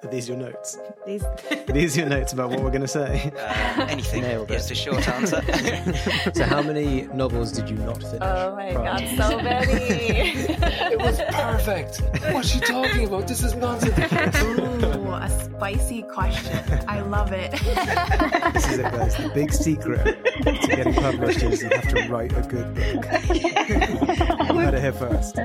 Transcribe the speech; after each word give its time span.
These 0.00 0.06
are 0.06 0.10
these 0.12 0.28
your 0.28 0.36
notes? 0.36 0.78
These 1.06 1.24
Are 1.50 1.72
these 1.72 1.96
your 1.96 2.08
notes 2.08 2.32
about 2.32 2.50
what 2.50 2.60
we're 2.60 2.70
going 2.70 2.82
to 2.82 2.88
say? 2.88 3.32
Uh, 3.36 3.86
anything. 3.88 4.22
Nailed 4.22 4.50
it. 4.50 4.54
Yes, 4.54 4.70
a 4.70 4.74
short 4.74 5.08
answer. 5.08 5.42
so, 6.34 6.44
how 6.44 6.62
many 6.62 7.08
novels 7.08 7.50
did 7.50 7.68
you 7.68 7.76
not 7.76 8.00
finish? 8.00 8.18
Oh 8.20 8.54
my 8.54 8.72
prior? 8.72 8.98
god, 9.16 9.30
so 9.30 9.40
many. 9.42 10.46
It 10.88 10.98
was 10.98 11.20
perfect. 11.30 12.00
What's 12.32 12.48
she 12.48 12.60
talking 12.60 13.06
about? 13.06 13.26
This 13.28 13.42
is 13.42 13.54
nonsense. 13.54 13.98
Ooh, 14.42 15.12
a 15.12 15.28
spicy 15.28 16.02
question. 16.02 16.58
I 16.88 17.00
love 17.00 17.32
it. 17.32 17.52
This 18.54 18.66
is 18.68 18.78
it, 18.78 18.82
guys. 18.82 19.16
The 19.16 19.30
big 19.34 19.52
secret 19.52 20.24
to 20.44 20.52
getting 20.68 20.94
published 20.94 21.42
is 21.42 21.62
you 21.62 21.68
have 21.70 21.88
to 21.88 22.08
write 22.08 22.32
a 22.36 22.42
good 22.42 22.74
book. 22.74 23.04
you 23.34 24.58
heard 24.60 24.74
it 24.74 24.80
here 24.80 24.92
first. 24.92 25.36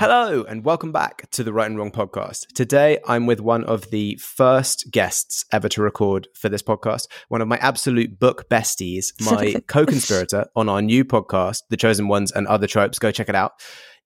Hello, 0.00 0.44
and 0.44 0.64
welcome 0.64 0.92
back 0.92 1.28
to 1.32 1.44
the 1.44 1.52
Write 1.52 1.66
and 1.66 1.76
Wrong 1.76 1.90
podcast. 1.90 2.46
Today, 2.54 3.00
I'm 3.06 3.26
with 3.26 3.38
one 3.38 3.64
of 3.64 3.90
the 3.90 4.16
first 4.16 4.90
guests 4.90 5.44
ever 5.52 5.68
to 5.68 5.82
record 5.82 6.26
for 6.34 6.48
this 6.48 6.62
podcast, 6.62 7.06
one 7.28 7.42
of 7.42 7.48
my 7.48 7.58
absolute 7.58 8.18
book 8.18 8.48
besties, 8.48 9.12
my 9.20 9.56
co 9.68 9.84
conspirator 9.84 10.46
on 10.56 10.70
our 10.70 10.80
new 10.80 11.04
podcast, 11.04 11.64
The 11.68 11.76
Chosen 11.76 12.08
Ones 12.08 12.32
and 12.32 12.46
Other 12.46 12.66
Tropes. 12.66 12.98
Go 12.98 13.10
check 13.10 13.28
it 13.28 13.34
out. 13.34 13.52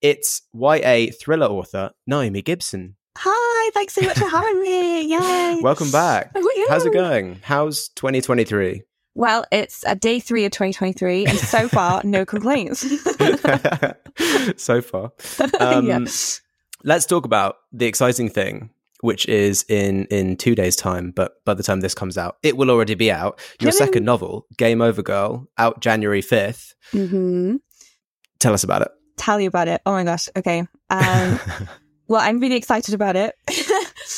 It's 0.03 0.43
YA 0.53 1.13
thriller 1.23 1.47
author, 1.47 1.93
Naomi 2.09 2.43
Gibson. 2.43 2.97
Hi, 3.19 3.71
thanks 3.73 3.95
so 3.95 4.01
much 4.01 4.19
for 4.19 4.27
having 4.27 4.63
me. 4.63 5.03
Yay. 5.17 5.61
Welcome 5.63 5.93
back. 5.93 6.33
How's 6.69 6.87
it 6.87 6.93
going? 6.93 7.39
How's 7.45 7.91
2023? 7.91 8.83
Well, 9.15 9.45
it's 9.53 9.85
a 9.87 9.95
day 9.95 10.19
three 10.21 10.45
of 10.45 10.51
2023, 10.53 11.27
and 11.27 11.39
so 11.39 11.69
far, 11.77 12.01
no 12.05 12.25
complaints. 12.25 12.81
so 14.57 14.81
far. 14.83 15.13
Um, 15.61 15.87
Yeah. 15.87 16.05
Let's 16.87 17.07
talk 17.07 17.25
about 17.25 17.57
the 17.73 17.87
exciting 17.87 18.29
thing, 18.29 18.69
which 19.01 19.25
is 19.27 19.65
in 19.71 20.05
in 20.07 20.37
two 20.37 20.55
days' 20.55 20.77
time. 20.77 21.13
But 21.13 21.43
by 21.47 21.55
the 21.55 21.63
time 21.63 21.81
this 21.81 21.95
comes 21.95 22.19
out, 22.19 22.37
it 22.43 22.59
will 22.59 22.71
already 22.71 22.95
be 22.95 23.11
out. 23.11 23.41
Your 23.61 23.71
Yay. 23.73 23.79
second 23.79 24.05
novel, 24.05 24.47
Game 24.59 24.83
Over 24.83 25.03
Girl, 25.03 25.49
out 25.57 25.81
January 25.81 26.21
fifth. 26.21 26.75
hmm 26.93 27.57
Tell 28.39 28.53
us 28.53 28.65
about 28.65 28.83
it. 28.83 28.89
Tell 29.17 29.41
you 29.41 29.49
about 29.49 29.69
it. 29.69 29.81
Oh 29.87 29.93
my 29.93 30.05
gosh. 30.05 30.29
Okay. 30.37 30.67
Um, 30.91 31.41
well, 32.09 32.21
I'm 32.21 32.39
really 32.41 32.57
excited 32.57 32.93
about 32.93 33.17
it. 33.17 33.35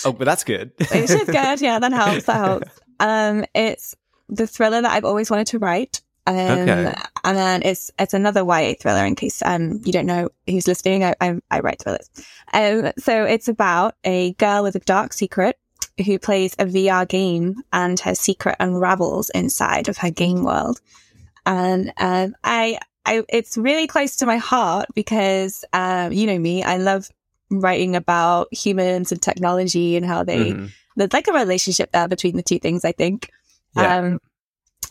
oh, 0.04 0.12
but 0.12 0.24
that's 0.24 0.42
good. 0.42 0.72
it's 0.80 1.12
is 1.12 1.24
good. 1.26 1.60
Yeah, 1.60 1.78
that 1.78 1.92
helps. 1.92 2.24
That 2.24 2.36
helps. 2.36 2.80
Um, 2.98 3.44
it's 3.54 3.94
the 4.28 4.46
thriller 4.46 4.82
that 4.82 4.90
I've 4.90 5.04
always 5.04 5.30
wanted 5.30 5.46
to 5.48 5.58
write. 5.58 6.00
Um, 6.28 6.36
Okay. 6.36 6.94
And 7.24 7.36
then 7.36 7.62
it's 7.62 7.90
it's 7.98 8.14
another 8.14 8.40
YA 8.44 8.74
thriller. 8.80 9.04
In 9.04 9.14
case 9.14 9.42
um 9.42 9.80
you 9.84 9.92
don't 9.92 10.06
know 10.06 10.28
who's 10.46 10.66
listening, 10.66 11.04
I 11.04 11.14
I, 11.20 11.36
I 11.50 11.60
write 11.60 11.80
thrillers. 11.80 12.10
Um, 12.52 12.92
so 12.98 13.24
it's 13.24 13.48
about 13.48 13.94
a 14.04 14.32
girl 14.34 14.62
with 14.62 14.74
a 14.76 14.80
dark 14.80 15.12
secret 15.12 15.58
who 16.04 16.18
plays 16.18 16.54
a 16.58 16.66
VR 16.66 17.06
game, 17.08 17.62
and 17.72 17.98
her 18.00 18.14
secret 18.14 18.56
unravels 18.60 19.30
inside 19.30 19.88
of 19.88 19.98
her 19.98 20.10
game 20.10 20.42
world. 20.44 20.80
And 21.44 21.92
um, 21.98 22.34
I 22.42 22.78
I 23.04 23.22
it's 23.28 23.56
really 23.56 23.86
close 23.86 24.16
to 24.16 24.26
my 24.26 24.36
heart 24.38 24.86
because 24.94 25.64
um 25.72 26.12
you 26.12 26.26
know 26.26 26.38
me, 26.38 26.62
I 26.64 26.76
love 26.78 27.08
writing 27.50 27.94
about 27.94 28.52
humans 28.52 29.12
and 29.12 29.22
technology 29.22 29.96
and 29.96 30.04
how 30.04 30.24
they 30.24 30.52
Mhm. 30.54 30.70
there's 30.96 31.12
like 31.12 31.28
a 31.28 31.32
relationship 31.32 31.92
there 31.92 32.08
between 32.08 32.36
the 32.36 32.42
two 32.42 32.58
things, 32.58 32.84
I 32.84 32.92
think. 32.92 33.30
Yeah. 33.76 33.96
Um, 33.96 34.18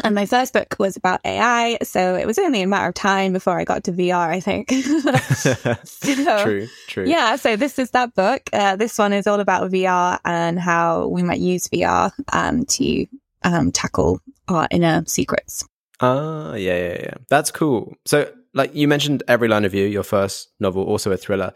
and 0.04 0.14
my 0.14 0.26
first 0.26 0.52
book 0.54 0.76
was 0.78 0.98
about 0.98 1.22
AI, 1.24 1.78
so 1.84 2.16
it 2.16 2.28
was 2.28 2.38
only 2.38 2.62
a 2.62 2.68
matter 2.68 2.90
of 2.90 2.96
time 2.96 3.32
before 3.32 3.58
I 3.58 3.64
got 3.64 3.86
to 3.86 3.94
VR, 3.94 4.28
I 4.28 4.40
think. 4.40 4.70
So, 5.86 6.44
true, 6.44 6.68
true. 6.88 7.06
Yeah, 7.06 7.36
so 7.38 7.56
this 7.56 7.80
is 7.80 7.92
that 7.92 8.14
book. 8.14 8.42
Uh, 8.52 8.76
this 8.76 8.98
one 8.98 9.14
is 9.14 9.26
all 9.26 9.40
about 9.40 9.72
VR 9.72 10.20
and 10.26 10.60
how 10.60 11.08
we 11.08 11.24
might 11.24 11.40
use 11.40 11.68
VR 11.70 12.12
um, 12.34 12.66
to 12.66 13.06
um, 13.44 13.72
tackle 13.72 14.20
our 14.48 14.68
inner 14.70 15.04
secrets. 15.08 15.66
Ah, 16.02 16.56
yeah, 16.56 16.78
yeah, 16.78 17.00
yeah. 17.04 17.14
That's 17.30 17.52
cool. 17.52 17.96
So, 18.06 18.32
like 18.54 18.76
you 18.76 18.88
mentioned, 18.88 19.24
Every 19.28 19.48
Line 19.48 19.66
of 19.66 19.74
You, 19.74 19.86
your 19.86 20.04
first 20.04 20.50
novel, 20.60 20.84
also 20.84 21.12
a 21.12 21.18
thriller. 21.18 21.54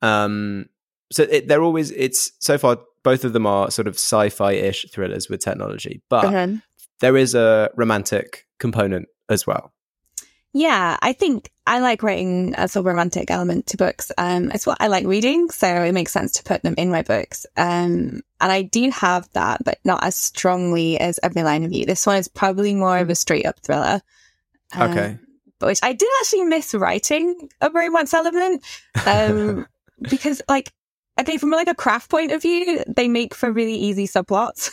Um, 0.00 0.66
so 1.12 1.24
it, 1.24 1.46
they're 1.46 1.62
always. 1.62 1.90
It's 1.90 2.32
so 2.40 2.56
far 2.56 2.78
both 3.02 3.24
of 3.24 3.32
them 3.32 3.46
are 3.46 3.70
sort 3.70 3.88
of 3.88 3.94
sci-fi-ish 3.94 4.86
thrillers 4.90 5.28
with 5.28 5.40
technology, 5.40 6.00
but 6.08 6.26
Uh-huh. 6.26 6.56
There 7.02 7.16
is 7.16 7.34
a 7.34 7.68
romantic 7.74 8.46
component 8.58 9.08
as 9.28 9.46
well. 9.46 9.72
Yeah, 10.54 10.96
I 11.02 11.12
think 11.14 11.50
I 11.66 11.80
like 11.80 12.02
writing 12.02 12.54
a 12.56 12.68
sort 12.68 12.82
of 12.82 12.86
romantic 12.86 13.30
element 13.30 13.66
to 13.68 13.76
books. 13.76 14.12
Um, 14.16 14.50
it's 14.52 14.66
what 14.66 14.78
I 14.80 14.86
like 14.86 15.06
reading, 15.06 15.50
so 15.50 15.66
it 15.66 15.92
makes 15.92 16.12
sense 16.12 16.32
to 16.32 16.44
put 16.44 16.62
them 16.62 16.74
in 16.78 16.90
my 16.90 17.02
books. 17.02 17.44
Um, 17.56 18.22
and 18.40 18.52
I 18.52 18.62
do 18.62 18.90
have 18.90 19.28
that, 19.32 19.64
but 19.64 19.78
not 19.84 20.04
as 20.04 20.14
strongly 20.14 20.98
as 20.98 21.18
Every 21.22 21.42
Line 21.42 21.64
of 21.64 21.72
You. 21.72 21.86
This 21.86 22.06
one 22.06 22.16
is 22.16 22.28
probably 22.28 22.74
more 22.74 22.98
of 22.98 23.10
a 23.10 23.14
straight 23.14 23.46
up 23.46 23.58
thriller. 23.60 24.00
Um, 24.74 24.90
Okay. 24.90 25.18
But 25.58 25.66
which 25.68 25.80
I 25.82 25.92
did 25.92 26.08
actually 26.20 26.44
miss 26.44 26.74
writing 26.74 27.48
a 27.60 27.70
romance 27.70 28.14
element. 28.14 28.64
Um, 29.06 29.66
because 30.02 30.42
like, 30.48 30.72
okay, 31.20 31.36
from 31.36 31.50
like 31.50 31.68
a 31.68 31.74
craft 31.74 32.10
point 32.10 32.32
of 32.32 32.42
view, 32.42 32.82
they 32.86 33.08
make 33.08 33.34
for 33.34 33.52
really 33.52 33.74
easy 33.74 34.06
subplots. 34.06 34.70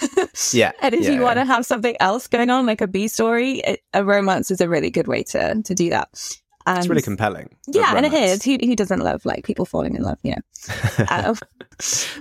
Yeah, 0.53 0.71
And 0.81 0.95
if 0.95 1.03
yeah, 1.03 1.11
you 1.11 1.21
want 1.21 1.37
yeah. 1.37 1.43
to 1.43 1.47
have 1.47 1.65
something 1.65 1.95
else 1.99 2.27
going 2.27 2.49
on, 2.49 2.65
like 2.65 2.81
a 2.81 2.87
B 2.87 3.07
story, 3.07 3.59
it, 3.59 3.81
a 3.93 4.03
romance 4.05 4.51
is 4.51 4.61
a 4.61 4.69
really 4.69 4.89
good 4.89 5.07
way 5.07 5.23
to 5.23 5.61
to 5.61 5.75
do 5.75 5.89
that. 5.89 6.39
And 6.65 6.77
It's 6.77 6.87
really 6.87 7.01
compelling. 7.01 7.49
Yeah, 7.67 7.95
and 7.95 8.05
it 8.05 8.13
is. 8.13 8.43
Who, 8.43 8.57
who 8.61 8.75
doesn't 8.75 8.99
love 8.99 9.25
like 9.25 9.43
people 9.43 9.65
falling 9.65 9.95
in 9.95 10.03
love? 10.03 10.17
You 10.23 10.35
know, 10.35 10.75
uh, 11.09 11.35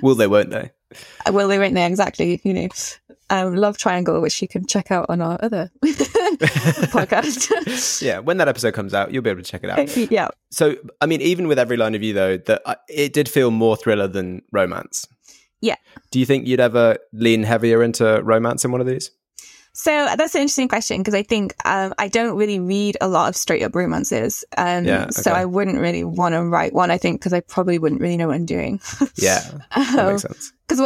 Will 0.02 0.14
they? 0.14 0.26
Won't 0.26 0.50
they? 0.50 0.70
will 1.30 1.48
they 1.48 1.58
right 1.58 1.72
now? 1.72 1.86
Exactly. 1.86 2.40
You 2.44 2.54
know, 2.54 2.68
um, 3.30 3.54
love 3.56 3.78
triangle, 3.78 4.20
which 4.20 4.40
you 4.42 4.48
can 4.48 4.66
check 4.66 4.90
out 4.90 5.06
on 5.08 5.20
our 5.20 5.38
other 5.42 5.70
podcast. 5.84 7.48
Yeah. 8.02 8.18
When 8.20 8.36
that 8.38 8.48
episode 8.48 8.74
comes 8.74 8.94
out, 8.94 9.12
you'll 9.12 9.22
be 9.22 9.30
able 9.30 9.42
to 9.42 9.50
check 9.50 9.64
it 9.64 9.70
out. 9.70 10.10
yeah, 10.10 10.28
So, 10.50 10.76
I 11.00 11.06
mean, 11.06 11.20
even 11.20 11.48
with 11.48 11.58
Every 11.58 11.76
Line 11.76 11.94
of 11.94 12.02
You, 12.02 12.12
though, 12.12 12.36
that 12.38 12.62
uh, 12.64 12.74
it 12.88 13.12
did 13.12 13.28
feel 13.28 13.50
more 13.50 13.76
thriller 13.76 14.08
than 14.08 14.42
romance. 14.52 15.06
Yeah. 15.60 15.76
Do 16.10 16.20
you 16.20 16.26
think 16.26 16.46
you'd 16.46 16.60
ever 16.60 16.98
lean 17.12 17.42
heavier 17.42 17.82
into 17.82 18.22
romance 18.22 18.64
in 18.64 18.70
one 18.72 18.80
of 18.80 18.86
these? 18.86 19.10
So 19.72 19.90
that's 20.16 20.34
an 20.34 20.40
interesting 20.42 20.68
question 20.68 20.98
because 20.98 21.14
I 21.14 21.22
think 21.22 21.54
um, 21.64 21.94
I 21.98 22.08
don't 22.08 22.36
really 22.36 22.58
read 22.58 22.96
a 23.00 23.06
lot 23.08 23.28
of 23.28 23.36
straight 23.36 23.62
up 23.62 23.74
romances. 23.76 24.44
Um, 24.56 24.84
Yeah, 24.84 25.10
So. 25.10 25.30
I 25.32 25.44
wouldn't 25.44 25.78
really 25.78 26.02
want 26.04 26.34
to 26.34 26.42
write 26.42 26.72
one, 26.72 26.90
I 26.90 26.98
think, 26.98 27.20
because 27.20 27.32
I 27.32 27.40
probably 27.40 27.78
wouldn't 27.78 28.00
really 28.00 28.16
know 28.16 28.28
what 28.28 28.34
I'm 28.34 28.46
doing. 28.46 28.80
Yeah, 29.16 29.40
that 29.76 30.06
makes 30.10 30.22
sense. 30.22 30.52
Because 30.66 30.80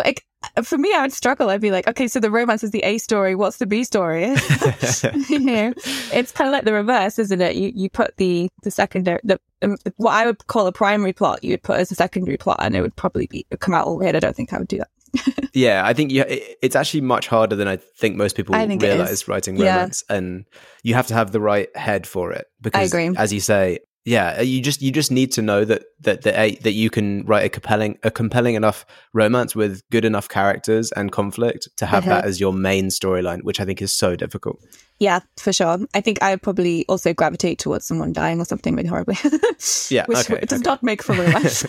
for 0.62 0.76
me, 0.78 0.92
I 0.94 1.02
would 1.02 1.12
struggle. 1.12 1.50
I'd 1.50 1.60
be 1.60 1.70
like, 1.70 1.88
okay, 1.88 2.08
so 2.08 2.20
the 2.20 2.30
romance 2.30 2.62
is 2.62 2.70
the 2.70 2.82
A 2.84 2.98
story. 2.98 3.34
What's 3.34 3.56
the 3.56 3.66
B 3.66 3.84
story? 3.84 4.24
you 5.28 5.38
know, 5.38 5.72
it's 6.12 6.32
kind 6.32 6.48
of 6.48 6.52
like 6.52 6.64
the 6.64 6.72
reverse, 6.72 7.18
isn't 7.18 7.40
it? 7.40 7.56
You 7.56 7.72
you 7.74 7.88
put 7.90 8.16
the 8.16 8.48
the 8.62 8.70
secondary, 8.70 9.20
the 9.24 9.40
um, 9.62 9.76
what 9.96 10.12
I 10.12 10.26
would 10.26 10.46
call 10.46 10.66
a 10.66 10.72
primary 10.72 11.12
plot, 11.12 11.42
you 11.42 11.50
would 11.52 11.62
put 11.62 11.78
as 11.78 11.90
a 11.90 11.94
secondary 11.94 12.36
plot, 12.36 12.58
and 12.60 12.76
it 12.76 12.82
would 12.82 12.96
probably 12.96 13.26
be 13.26 13.46
come 13.60 13.74
out 13.74 13.86
all 13.86 13.96
weird. 13.98 14.16
I 14.16 14.20
don't 14.20 14.36
think 14.36 14.52
I 14.52 14.58
would 14.58 14.68
do 14.68 14.78
that. 14.78 14.88
Yeah, 15.54 15.82
I 15.84 15.92
think 15.92 16.10
you, 16.10 16.22
it, 16.22 16.56
it's 16.62 16.74
actually 16.74 17.02
much 17.02 17.28
harder 17.28 17.54
than 17.56 17.68
I 17.68 17.76
think 17.76 18.16
most 18.16 18.36
people 18.36 18.54
think 18.54 18.80
realize 18.80 19.28
writing 19.28 19.58
Yeah. 19.58 19.74
romance, 19.74 20.02
and 20.08 20.46
you 20.82 20.94
have 20.94 21.08
to 21.08 21.14
have 21.14 21.30
the 21.30 21.40
right 21.40 21.68
head 21.76 22.06
for 22.06 22.32
it. 22.32 22.46
Because, 22.62 22.90
agree. 22.90 23.14
as 23.18 23.34
you 23.34 23.40
say, 23.40 23.80
yeah, 24.04 24.40
you 24.40 24.60
just 24.60 24.82
you 24.82 24.90
just 24.90 25.10
need 25.12 25.30
to 25.32 25.42
know 25.42 25.64
that 25.64 25.84
that 26.00 26.22
that, 26.22 26.36
a, 26.38 26.56
that 26.56 26.72
you 26.72 26.90
can 26.90 27.24
write 27.24 27.44
a 27.44 27.48
compelling 27.48 27.98
a 28.02 28.10
compelling 28.10 28.54
enough 28.56 28.84
romance 29.12 29.54
with 29.54 29.82
good 29.90 30.04
enough 30.04 30.28
characters 30.28 30.90
and 30.92 31.12
conflict 31.12 31.68
to 31.76 31.86
have 31.86 32.04
Uh-huh. 32.06 32.16
that 32.16 32.24
as 32.24 32.40
your 32.40 32.52
main 32.52 32.86
storyline, 32.88 33.42
which 33.44 33.60
I 33.60 33.64
think 33.64 33.80
is 33.80 33.92
so 33.92 34.16
difficult. 34.16 34.58
Yeah, 34.98 35.20
for 35.38 35.52
sure. 35.52 35.78
I 35.94 36.00
think 36.00 36.22
I 36.22 36.30
would 36.30 36.42
probably 36.42 36.84
also 36.88 37.12
gravitate 37.14 37.58
towards 37.58 37.86
someone 37.86 38.12
dying 38.12 38.40
or 38.40 38.44
something 38.44 38.74
really 38.74 38.88
horribly. 38.88 39.16
Yeah, 39.88 40.06
which 40.06 40.30
okay, 40.30 40.44
does 40.46 40.60
okay. 40.60 40.68
not 40.68 40.82
make 40.82 41.02
for 41.02 41.14
romance. 41.14 41.64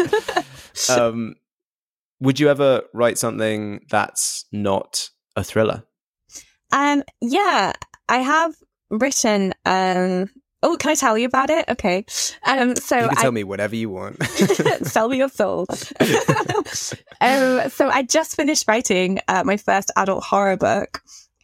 um, 0.89 1.35
would 2.19 2.39
you 2.39 2.49
ever 2.49 2.81
write 2.93 3.17
something 3.19 3.81
that's 3.89 4.45
not 4.51 5.09
a 5.35 5.43
thriller? 5.43 5.83
Um, 6.71 7.03
yeah, 7.21 7.73
I 8.09 8.17
have 8.17 8.55
written 8.89 9.53
um 9.65 10.29
Oh, 10.63 10.77
can 10.77 10.91
I 10.91 10.95
tell 10.95 11.17
you 11.17 11.27
about 11.27 11.49
it? 11.49 11.65
Okay. 11.67 12.05
Um, 12.45 12.75
so 12.77 12.95
You 12.95 13.09
can 13.09 13.17
I, 13.17 13.21
tell 13.21 13.31
me 13.33 13.43
whatever 13.43 13.75
you 13.75 13.89
want. 13.89 14.23
Sell 14.87 15.09
me 15.09 15.17
your 15.17 15.27
soul. 15.29 15.67
um, 17.21 17.69
so 17.69 17.89
I 17.89 18.05
just 18.09 18.35
finished 18.37 18.65
writing 18.67 19.19
uh, 19.27 19.43
my 19.45 19.57
first 19.57 19.91
adult 19.97 20.23
horror 20.23 20.55
book. 20.55 21.01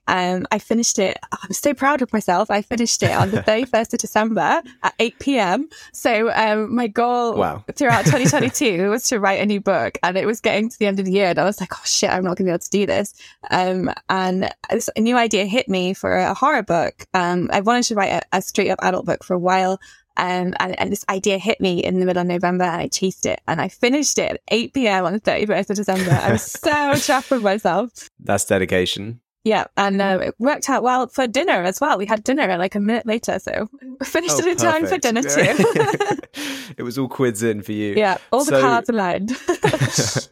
Um, 0.10 0.48
I 0.52 0.58
finished 0.60 0.98
it. 1.00 1.18
I'm 1.32 1.54
so 1.54 1.74
proud 1.74 2.02
of 2.02 2.12
myself. 2.12 2.50
I 2.50 2.62
finished 2.64 3.04
it 3.04 3.12
on 3.12 3.30
the 3.32 3.42
31st 3.44 3.94
of 3.94 4.00
December 4.00 4.62
at 4.84 4.94
8 5.00 5.20
p.m. 5.20 5.70
So 5.94 6.32
um, 6.34 6.76
my 6.76 6.88
goal 6.88 7.36
Wow. 7.36 7.64
throughout 7.76 8.06
2022 8.06 8.90
was 8.90 9.04
to 9.10 9.20
write 9.20 9.40
a 9.40 9.46
new 9.46 9.62
book, 9.62 9.98
and 10.04 10.18
it 10.18 10.26
was 10.26 10.42
getting 10.42 10.68
to 10.70 10.80
the 10.80 10.88
end 10.88 11.00
of 11.00 11.06
the 11.06 11.12
year, 11.12 11.28
and 11.28 11.40
I 11.40 11.44
was 11.46 11.62
like, 11.62 11.72
"Oh 11.74 11.82
shit, 11.86 12.10
I'm 12.10 12.24
not 12.24 12.38
going 12.38 12.38
to 12.38 12.44
be 12.46 12.50
able 12.50 12.60
to 12.60 12.70
do 12.70 12.86
this." 12.86 13.14
Um, 13.52 13.92
and 14.10 14.52
this, 14.72 14.90
a 14.96 15.02
new 15.02 15.16
idea 15.16 15.46
hit 15.46 15.70
me 15.70 15.94
for 15.94 16.16
a 16.18 16.34
horror 16.34 16.64
book. 16.64 17.06
Um, 17.14 17.50
I 17.54 17.62
wanted 17.62 17.84
to 17.84 17.96
write 17.96 18.12
a, 18.14 18.38
a 18.38 18.42
straight 18.42 18.72
up 18.72 18.80
adult 18.82 19.06
book 19.06 19.24
for 19.24 19.36
a 19.36 19.40
while. 19.40 19.80
Um, 20.18 20.54
and, 20.60 20.78
and 20.78 20.92
this 20.92 21.06
idea 21.08 21.38
hit 21.38 21.62
me 21.62 21.80
in 21.80 22.00
the 22.02 22.06
middle 22.06 22.20
of 22.20 22.28
November 22.28 22.66
and 22.66 22.82
I 22.82 22.88
chased 22.90 23.26
it 23.26 23.40
and 23.48 23.62
I 23.62 23.70
finished 23.70 24.20
it 24.20 24.32
at 24.32 24.42
8 24.50 24.74
p.m. 24.74 25.06
on 25.06 25.14
the 25.14 25.22
31st 25.22 25.70
of 25.70 25.76
December. 25.78 26.12
I 26.12 26.34
was 26.34 26.42
so 26.44 26.70
chuffed 26.70 27.32
with 27.32 27.42
myself. 27.42 28.10
That's 28.20 28.44
dedication. 28.44 29.22
Yeah. 29.46 29.66
And 29.78 30.02
uh, 30.02 30.20
it 30.22 30.36
worked 30.38 30.70
out 30.70 30.84
well 30.84 31.08
for 31.08 31.26
dinner 31.26 31.64
as 31.64 31.80
well. 31.80 31.98
We 31.98 32.06
had 32.06 32.24
dinner 32.24 32.58
like 32.58 32.76
a 32.76 32.80
minute 32.80 33.06
later. 33.06 33.40
So 33.40 33.70
we 33.82 33.96
finished 34.06 34.36
Oh, 34.36 34.40
it 34.40 34.48
in 34.48 34.58
time 34.58 34.86
for 34.86 34.98
dinner 34.98 35.22
too. 35.22 35.30
it 36.78 36.84
was 36.84 36.98
all 36.98 37.08
quids 37.08 37.42
in 37.42 37.62
for 37.62 37.72
you. 37.72 37.94
yeah. 37.96 38.18
All 38.32 38.44
the 38.44 38.60
cards 38.60 38.90
aligned. 38.90 39.32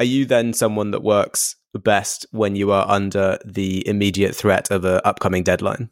Are 0.00 0.04
you 0.04 0.24
then 0.26 0.52
someone 0.52 0.90
that 0.92 1.02
works 1.02 1.56
best 1.74 2.26
when 2.32 2.56
you 2.56 2.70
are 2.72 2.88
under 2.88 3.38
the 3.44 3.86
immediate 3.86 4.34
threat 4.34 4.70
of 4.70 4.84
an 4.84 5.00
upcoming 5.04 5.42
deadline? 5.42 5.90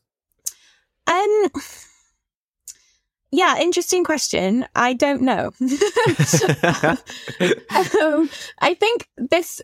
Um, 1.06 1.48
yeah, 3.30 3.58
interesting 3.58 4.04
question. 4.04 4.66
I 4.74 4.92
don't 4.94 5.22
know. 5.22 5.52
um, 8.00 8.30
I 8.60 8.74
think 8.74 9.08
this. 9.16 9.60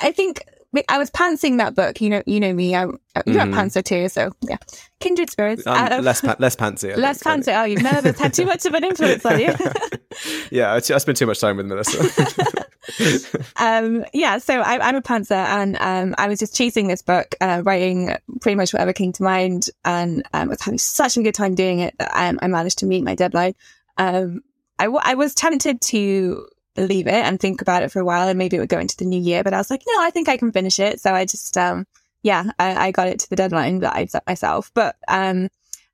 I 0.00 0.12
think 0.12 0.42
I 0.88 0.98
was 0.98 1.10
pantsing 1.10 1.58
that 1.58 1.74
book. 1.74 2.00
You 2.00 2.10
know, 2.10 2.22
you 2.26 2.40
know 2.40 2.52
me. 2.52 2.74
I'm 2.76 2.98
you're 3.26 3.36
Mhm. 3.46 3.52
a 3.52 3.56
pantser 3.56 3.82
too, 3.84 4.08
so 4.08 4.30
yeah, 4.42 4.58
kindred 5.00 5.30
spirits. 5.30 5.66
I'm 5.66 5.92
Um, 5.92 6.04
less 6.04 6.20
pa- 6.20 6.36
less 6.38 6.54
pantsy. 6.56 6.92
I 6.92 6.96
less 6.96 7.22
think, 7.22 7.44
pantser. 7.44 7.60
Oh, 7.60 7.64
you've 7.64 7.82
never 7.82 8.12
had 8.12 8.34
too 8.34 8.44
much 8.46 8.64
of 8.66 8.74
an 8.74 8.84
influence 8.84 9.24
on 9.26 9.40
you. 9.40 9.54
yeah, 10.50 10.72
I, 10.72 10.76
I 10.76 10.80
spend 10.98 11.16
too 11.16 11.26
much 11.26 11.40
time 11.40 11.56
with 11.56 11.66
Melissa. 11.66 12.66
um, 13.56 14.04
yeah, 14.12 14.38
so 14.38 14.60
I, 14.60 14.78
I'm 14.86 14.96
a 14.96 15.02
pantser, 15.02 15.32
and 15.32 15.76
um, 15.80 16.14
I 16.18 16.28
was 16.28 16.38
just 16.38 16.54
chasing 16.56 16.88
this 16.88 17.02
book, 17.02 17.34
uh, 17.40 17.62
writing 17.64 18.14
pretty 18.40 18.56
much 18.56 18.72
whatever 18.72 18.92
came 18.92 19.12
to 19.12 19.22
mind, 19.22 19.68
and 19.84 20.22
um, 20.32 20.48
was 20.48 20.60
having 20.60 20.78
such 20.78 21.16
a 21.16 21.22
good 21.22 21.34
time 21.34 21.54
doing 21.54 21.80
it 21.80 21.94
that 21.98 22.10
um, 22.14 22.38
I 22.42 22.46
managed 22.46 22.78
to 22.78 22.86
meet 22.86 23.02
my 23.04 23.14
deadline. 23.14 23.54
Um, 23.96 24.42
I, 24.78 24.84
w- 24.84 25.02
I 25.02 25.14
was 25.14 25.34
tempted 25.34 25.80
to 25.80 26.46
leave 26.78 27.06
it 27.06 27.14
and 27.14 27.38
think 27.38 27.60
about 27.62 27.82
it 27.82 27.92
for 27.92 28.00
a 28.00 28.04
while, 28.04 28.28
and 28.28 28.38
maybe 28.38 28.56
it 28.56 28.60
would 28.60 28.68
go 28.68 28.78
into 28.78 28.96
the 28.96 29.04
new 29.04 29.20
year, 29.20 29.42
but 29.42 29.54
I 29.54 29.58
was 29.58 29.70
like, 29.70 29.82
no, 29.86 30.00
I 30.00 30.10
think 30.10 30.28
I 30.28 30.36
can 30.36 30.52
finish 30.52 30.78
it. 30.78 31.00
So 31.00 31.14
I 31.14 31.24
just, 31.24 31.56
um, 31.56 31.86
yeah, 32.22 32.50
I, 32.58 32.88
I 32.88 32.90
got 32.90 33.08
it 33.08 33.20
to 33.20 33.30
the 33.30 33.36
deadline 33.36 33.80
that 33.80 33.94
I 33.94 34.06
set 34.06 34.26
myself. 34.26 34.70
But 34.74 34.96
um, 35.08 35.48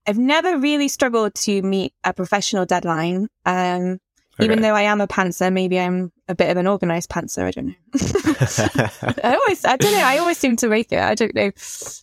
I've 0.07 0.19
never 0.19 0.59
really 0.59 0.89
struggled 0.89 1.35
to 1.37 1.63
meet 1.63 1.95
a 2.05 2.13
professional 2.13 2.67
deadline. 2.67 3.29
Um, 3.47 4.01
even 4.41 4.63
though 4.63 4.75
I 4.75 4.83
am 4.83 5.01
a 5.01 5.07
pantser, 5.07 5.53
maybe 5.53 5.79
I'm 5.79 6.11
a 6.29 6.35
bit 6.35 6.51
of 6.51 6.57
an 6.57 6.67
organized 6.67 7.09
pantser. 7.09 7.45
I 7.45 7.51
don't 7.53 7.67
know. 7.67 7.75
I 9.23 9.37
always, 9.37 9.65
I 9.65 9.77
don't 9.77 9.93
know. 9.93 10.03
I 10.05 10.19
always 10.19 10.39
seem 10.39 10.57
to 10.57 10.69
make 10.69 10.91
it. 10.91 10.99
I 10.99 11.15
don't 11.15 11.35
know. 11.35 11.53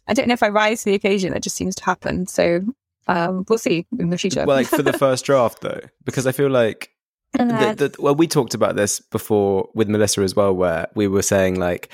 I 0.07 0.13
don't 0.13 0.28
know 0.28 0.33
if 0.33 0.44
I 0.44 0.48
rise 0.48 0.80
to 0.80 0.86
the 0.86 0.95
occasion. 0.95 1.33
It 1.33 1.44
just 1.44 1.57
seems 1.57 1.75
to 1.75 1.83
happen. 1.83 2.28
So 2.28 2.62
um, 3.07 3.45
we'll 3.50 3.60
see 3.60 3.86
in 4.00 4.10
the 4.10 4.18
future. 4.18 4.45
well, 4.45 4.57
like 4.57 4.68
for 4.68 4.81
the 4.81 4.94
first 4.98 5.25
draft 5.25 5.62
though, 5.62 5.81
because 6.06 6.28
I 6.28 6.31
feel 6.31 6.50
like 6.50 6.92
the, 7.33 7.89
the, 7.89 8.01
well, 8.01 8.16
we 8.16 8.28
talked 8.28 8.54
about 8.54 8.75
this 8.75 9.00
before 9.00 9.69
with 9.74 9.88
Melissa 9.88 10.22
as 10.22 10.36
well, 10.36 10.54
where 10.54 10.88
we 10.95 11.07
were 11.07 11.22
saying 11.22 11.60
like, 11.60 11.92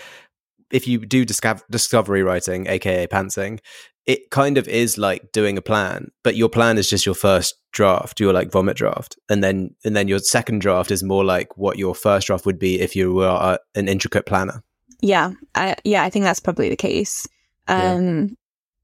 if 0.71 0.87
you 0.87 1.05
do 1.05 1.25
discover, 1.25 1.63
discovery 1.69 2.23
writing, 2.23 2.67
aka 2.67 3.07
pantsing, 3.07 3.59
it 4.05 4.31
kind 4.31 4.57
of 4.57 4.67
is 4.67 4.97
like 4.97 5.31
doing 5.31 5.57
a 5.57 5.61
plan, 5.61 6.11
but 6.23 6.35
your 6.35 6.49
plan 6.49 6.77
is 6.77 6.89
just 6.89 7.05
your 7.05 7.15
first 7.15 7.55
draft, 7.71 8.19
your 8.19 8.33
like 8.33 8.51
vomit 8.51 8.77
draft, 8.77 9.17
and 9.29 9.43
then 9.43 9.75
and 9.85 9.95
then 9.95 10.07
your 10.07 10.19
second 10.19 10.59
draft 10.59 10.91
is 10.91 11.03
more 11.03 11.23
like 11.23 11.57
what 11.57 11.77
your 11.77 11.93
first 11.93 12.27
draft 12.27 12.45
would 12.45 12.57
be 12.57 12.79
if 12.79 12.95
you 12.95 13.13
were 13.13 13.27
uh, 13.27 13.57
an 13.75 13.87
intricate 13.87 14.25
planner. 14.25 14.63
yeah, 15.01 15.31
I, 15.55 15.75
yeah, 15.83 16.03
I 16.03 16.09
think 16.09 16.23
that's 16.23 16.39
probably 16.39 16.69
the 16.69 16.75
case. 16.75 17.27
Yeah. 17.69 17.93
Um, 17.93 18.37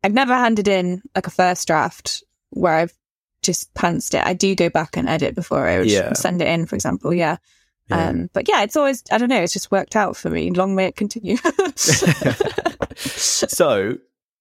I've 0.04 0.14
never 0.14 0.36
handed 0.36 0.68
in 0.68 1.02
like 1.16 1.28
a 1.28 1.32
first 1.32 1.68
draft 1.68 2.24
where 2.50 2.74
I've 2.74 2.94
just 3.44 3.74
pantsed 3.74 4.14
it. 4.14 4.26
I 4.26 4.34
do 4.34 4.56
go 4.56 4.70
back 4.70 4.98
and 4.98 5.08
edit 5.08 5.36
before 5.36 5.68
I 5.68 5.82
Yeah. 5.82 6.14
send 6.14 6.42
it 6.42 6.48
in, 6.48 6.66
for 6.66 6.76
example. 6.76 7.14
Yeah. 7.14 7.38
Yeah. 7.90 8.08
Um, 8.08 8.30
but 8.34 8.48
yeah, 8.48 8.64
it's 8.64 8.78
always, 8.78 9.04
I 9.12 9.18
don't 9.18 9.28
know, 9.30 9.42
it's 9.44 9.52
just 9.54 9.70
worked 9.72 9.96
out 9.98 10.16
for 10.16 10.30
me. 10.30 10.50
Long 10.52 10.74
may 10.74 10.86
it 10.86 10.96
continue. 10.96 11.36
so, 12.96 13.98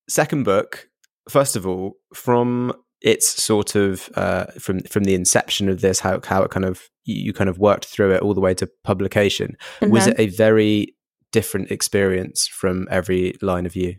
second 0.08 0.44
book, 0.44 0.88
first 1.28 1.56
of 1.56 1.66
all, 1.66 1.96
from 2.14 2.72
its 3.00 3.42
sort 3.42 3.74
of 3.74 4.08
uh, 4.14 4.46
from 4.60 4.80
from 4.80 5.04
the 5.04 5.14
inception 5.14 5.68
of 5.68 5.80
this, 5.80 6.00
how 6.00 6.20
how 6.24 6.42
it 6.42 6.50
kind 6.50 6.64
of 6.64 6.82
you 7.04 7.32
kind 7.32 7.50
of 7.50 7.58
worked 7.58 7.86
through 7.86 8.12
it 8.14 8.22
all 8.22 8.34
the 8.34 8.40
way 8.40 8.54
to 8.54 8.70
publication. 8.84 9.56
Was 9.82 10.06
Mhm. 10.06 10.10
it 10.12 10.20
a 10.20 10.26
very 10.28 10.94
different 11.32 11.70
experience 11.70 12.46
from 12.46 12.86
every 12.90 13.36
line 13.42 13.66
of 13.66 13.74
you? 13.74 13.96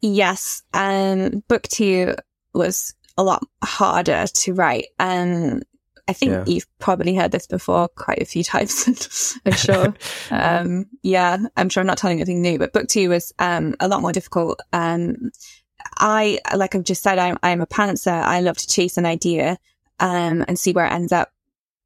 Yes. 0.00 0.62
Um, 0.72 1.42
book 1.48 1.64
two 1.64 2.14
was 2.54 2.94
a 3.18 3.22
lot 3.22 3.42
harder 3.62 4.26
to 4.26 4.54
write. 4.54 4.86
And 4.98 5.64
I 6.08 6.14
think 6.14 6.32
Yeah. 6.32 6.44
you've 6.46 6.78
probably 6.78 7.14
heard 7.14 7.32
this 7.32 7.46
before 7.46 7.88
quite 7.88 8.22
a 8.22 8.24
few 8.24 8.42
times. 8.52 9.36
I'm 9.44 9.52
sure. 9.66 9.94
um, 10.30 10.86
yeah, 11.02 11.36
I'm 11.56 11.68
sure 11.68 11.82
I'm 11.82 11.86
not 11.86 11.98
telling 11.98 12.18
anything 12.18 12.40
new, 12.40 12.58
but 12.58 12.72
book 12.72 12.88
two 12.88 13.10
was, 13.10 13.34
um, 13.38 13.74
a 13.80 13.88
lot 13.88 14.00
more 14.00 14.12
difficult. 14.12 14.60
Um, 14.72 15.30
I, 15.98 16.38
like 16.56 16.74
I've 16.74 16.84
just 16.84 17.02
said, 17.02 17.18
I'm, 17.18 17.38
I'm 17.42 17.60
a 17.60 17.66
pantser. 17.66 18.10
I 18.12 18.40
love 18.40 18.56
to 18.56 18.66
chase 18.66 18.96
an 18.96 19.04
idea, 19.06 19.58
um, 20.00 20.44
and 20.48 20.58
see 20.58 20.72
where 20.72 20.86
it 20.86 20.92
ends 20.92 21.12
up 21.12 21.30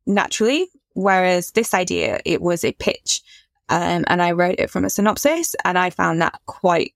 naturally. 0.07 0.69
Whereas 0.95 1.51
this 1.53 1.73
idea, 1.75 2.21
it 2.25 2.41
was 2.43 2.65
a 2.65 2.73
pitch. 2.73 3.23
Um, 3.71 4.05
and 4.07 4.21
I 4.21 4.33
wrote 4.33 4.57
it 4.59 4.69
from 4.71 4.85
a 4.85 4.91
synopsis 4.91 5.55
and 5.65 5.79
I 5.79 5.89
found 5.91 6.21
that 6.21 6.39
quite 6.47 6.93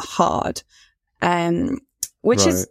hard. 0.00 0.62
Um, 1.20 1.80
which 2.20 2.46
is 2.46 2.60
Right. 2.60 2.66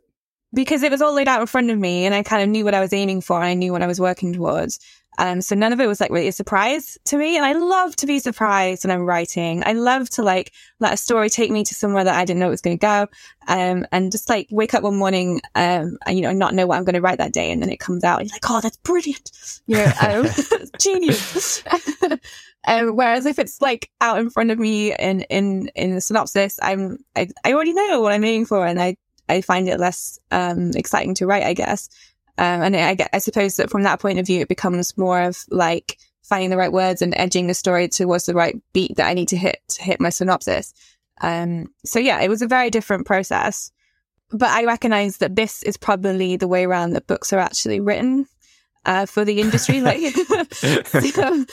Because 0.53 0.83
it 0.83 0.91
was 0.91 1.01
all 1.01 1.13
laid 1.13 1.27
out 1.27 1.41
in 1.41 1.47
front 1.47 1.71
of 1.71 1.79
me 1.79 2.05
and 2.05 2.13
I 2.13 2.23
kind 2.23 2.43
of 2.43 2.49
knew 2.49 2.63
what 2.63 2.73
I 2.73 2.79
was 2.79 2.93
aiming 2.93 3.21
for. 3.21 3.37
And 3.37 3.45
I 3.45 3.53
knew 3.53 3.71
what 3.71 3.81
I 3.81 3.87
was 3.87 3.99
working 3.99 4.33
towards. 4.33 4.79
Um, 5.17 5.41
so 5.41 5.55
none 5.55 5.73
of 5.73 5.79
it 5.79 5.87
was 5.87 6.01
like 6.01 6.11
really 6.11 6.27
a 6.27 6.31
surprise 6.31 6.97
to 7.05 7.17
me. 7.17 7.37
And 7.37 7.45
I 7.45 7.53
love 7.53 7.95
to 7.97 8.07
be 8.07 8.19
surprised 8.19 8.83
when 8.83 8.91
I'm 8.91 9.05
writing. 9.05 9.63
I 9.65 9.73
love 9.73 10.09
to 10.11 10.23
like 10.23 10.51
let 10.79 10.93
a 10.93 10.97
story 10.97 11.29
take 11.29 11.51
me 11.51 11.63
to 11.63 11.75
somewhere 11.75 12.03
that 12.03 12.15
I 12.15 12.25
didn't 12.25 12.39
know 12.39 12.47
it 12.47 12.51
was 12.51 12.61
going 12.61 12.77
to 12.77 12.81
go. 12.81 13.07
Um, 13.47 13.85
and 13.91 14.11
just 14.11 14.29
like 14.29 14.47
wake 14.51 14.73
up 14.73 14.83
one 14.83 14.95
morning, 14.95 15.41
um, 15.55 15.97
and, 16.05 16.15
you 16.15 16.21
know, 16.21 16.31
not 16.31 16.53
know 16.53 16.65
what 16.65 16.77
I'm 16.77 16.83
going 16.83 16.95
to 16.95 17.01
write 17.01 17.17
that 17.19 17.33
day. 17.33 17.51
And 17.51 17.61
then 17.61 17.69
it 17.69 17.79
comes 17.79 18.03
out 18.03 18.21
and 18.21 18.29
you're 18.29 18.35
like, 18.35 18.49
Oh, 18.49 18.61
that's 18.61 18.77
brilliant. 18.77 19.31
You 19.67 19.77
know, 19.77 19.93
um, 20.01 20.27
genius. 20.79 21.63
um, 22.67 22.95
whereas 22.95 23.25
if 23.25 23.37
it's 23.37 23.61
like 23.61 23.89
out 24.01 24.19
in 24.19 24.29
front 24.29 24.51
of 24.51 24.59
me 24.59 24.95
in, 24.95 25.21
in, 25.23 25.69
in 25.75 25.95
the 25.95 26.01
synopsis, 26.01 26.59
I'm, 26.61 26.97
I, 27.15 27.29
I 27.43 27.53
already 27.53 27.73
know 27.73 28.01
what 28.01 28.13
I'm 28.13 28.23
aiming 28.23 28.45
for 28.45 28.65
and 28.65 28.81
I, 28.81 28.97
I 29.29 29.41
find 29.41 29.67
it 29.69 29.79
less 29.79 30.19
um, 30.31 30.71
exciting 30.75 31.15
to 31.15 31.25
write, 31.25 31.43
I 31.43 31.53
guess. 31.53 31.89
Um, 32.37 32.61
and 32.63 32.75
I, 32.75 32.97
I 33.13 33.19
suppose 33.19 33.57
that 33.57 33.69
from 33.69 33.83
that 33.83 33.99
point 33.99 34.19
of 34.19 34.25
view, 34.25 34.41
it 34.41 34.47
becomes 34.47 34.97
more 34.97 35.21
of 35.21 35.37
like 35.49 35.97
finding 36.23 36.49
the 36.49 36.57
right 36.57 36.71
words 36.71 37.01
and 37.01 37.13
edging 37.15 37.47
the 37.47 37.53
story 37.53 37.87
towards 37.87 38.25
the 38.25 38.33
right 38.33 38.55
beat 38.73 38.95
that 38.97 39.07
I 39.07 39.13
need 39.13 39.27
to 39.29 39.37
hit 39.37 39.59
to 39.69 39.83
hit 39.83 39.99
my 40.01 40.09
synopsis. 40.09 40.73
Um, 41.21 41.67
so 41.85 41.99
yeah, 41.99 42.21
it 42.21 42.29
was 42.29 42.41
a 42.41 42.47
very 42.47 42.69
different 42.69 43.05
process. 43.05 43.71
But 44.31 44.49
I 44.49 44.65
recognize 44.65 45.17
that 45.17 45.35
this 45.35 45.61
is 45.61 45.77
probably 45.77 46.37
the 46.37 46.47
way 46.47 46.65
around 46.65 46.93
that 46.93 47.05
books 47.05 47.31
are 47.33 47.39
actually 47.39 47.79
written 47.79 48.25
uh, 48.85 49.05
for 49.05 49.23
the 49.23 49.39
industry. 49.39 49.79
like, 49.81 49.99
so, 50.53 51.45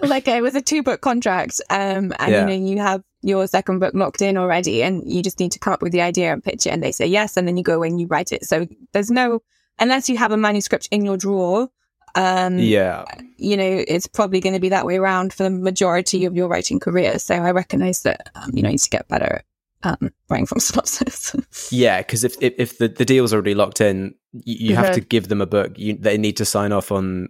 like 0.00 0.28
it 0.28 0.40
was 0.42 0.54
a 0.54 0.62
two 0.62 0.82
book 0.84 1.00
contract, 1.00 1.60
um, 1.68 2.12
and 2.18 2.30
Yeah. 2.32 2.40
you 2.42 2.46
know 2.46 2.66
you 2.70 2.78
have 2.78 3.02
your 3.22 3.46
second 3.46 3.78
book 3.80 3.94
locked 3.94 4.22
in 4.22 4.36
already, 4.36 4.82
and 4.82 5.02
you 5.10 5.22
just 5.22 5.40
need 5.40 5.52
to 5.52 5.58
come 5.58 5.72
up 5.72 5.82
with 5.82 5.92
the 5.92 6.00
idea 6.00 6.32
and 6.32 6.42
pitch 6.42 6.66
it, 6.66 6.70
and 6.70 6.82
they 6.82 6.92
say 6.92 7.06
yes, 7.06 7.36
and 7.36 7.46
then 7.46 7.56
you 7.56 7.62
go 7.62 7.76
away 7.76 7.88
and 7.88 8.00
you 8.00 8.06
write 8.06 8.32
it. 8.32 8.44
So 8.44 8.66
there's 8.92 9.10
no 9.10 9.40
unless 9.78 10.08
you 10.08 10.16
have 10.16 10.32
a 10.32 10.36
manuscript 10.36 10.88
in 10.90 11.04
your 11.04 11.16
drawer. 11.16 11.68
Um, 12.14 12.58
Yeah, 12.58 13.04
you 13.36 13.56
know, 13.56 13.84
it's 13.86 14.06
probably 14.06 14.40
going 14.40 14.54
to 14.54 14.60
be 14.60 14.70
that 14.70 14.86
way 14.86 14.96
around 14.96 15.32
for 15.32 15.44
the 15.44 15.50
majority 15.50 16.24
of 16.24 16.34
your 16.34 16.48
writing 16.48 16.80
career. 16.80 17.18
So 17.18 17.34
I 17.34 17.50
recognize 17.50 18.02
that, 18.02 18.30
um, 18.34 18.50
you 18.54 18.62
know, 18.62 18.68
you 18.68 18.74
need 18.74 18.80
to 18.80 18.90
get 18.90 19.08
better 19.08 19.42
at 19.84 20.02
um, 20.02 20.10
writing 20.28 20.46
from 20.46 20.58
synopsis. 20.60 21.36
yeah. 21.70 21.98
Because 21.98 22.24
if, 22.24 22.34
if 22.40 22.54
if 22.58 22.78
the 22.78 22.88
the 22.88 23.04
deal's 23.04 23.32
already 23.32 23.54
locked 23.54 23.80
in, 23.80 24.14
you, 24.32 24.70
you 24.70 24.76
have 24.76 24.94
to 24.94 25.00
give 25.00 25.28
them 25.28 25.40
a 25.40 25.46
book. 25.46 25.78
You 25.78 25.96
they 25.96 26.18
need 26.18 26.36
to 26.38 26.44
sign 26.44 26.72
off 26.72 26.90
on 26.90 27.28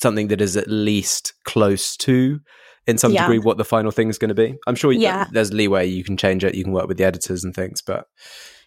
something 0.00 0.28
that 0.28 0.40
is 0.40 0.56
at 0.56 0.68
least 0.68 1.34
close 1.44 1.96
to. 1.98 2.40
In 2.88 2.98
some 2.98 3.12
Yeah. 3.12 3.22
degree, 3.22 3.38
what 3.38 3.58
the 3.58 3.64
final 3.64 3.90
thing 3.92 4.08
is 4.08 4.18
going 4.18 4.30
to 4.30 4.34
be. 4.34 4.56
I'm 4.66 4.74
sure 4.74 4.90
Yeah. 4.90 5.26
there's 5.30 5.52
leeway. 5.52 5.86
You 5.86 6.02
can 6.02 6.16
change 6.16 6.42
it. 6.42 6.54
You 6.54 6.64
can 6.64 6.72
work 6.72 6.88
with 6.88 6.96
the 6.96 7.04
editors 7.04 7.44
and 7.44 7.54
things, 7.54 7.82
but 7.82 8.06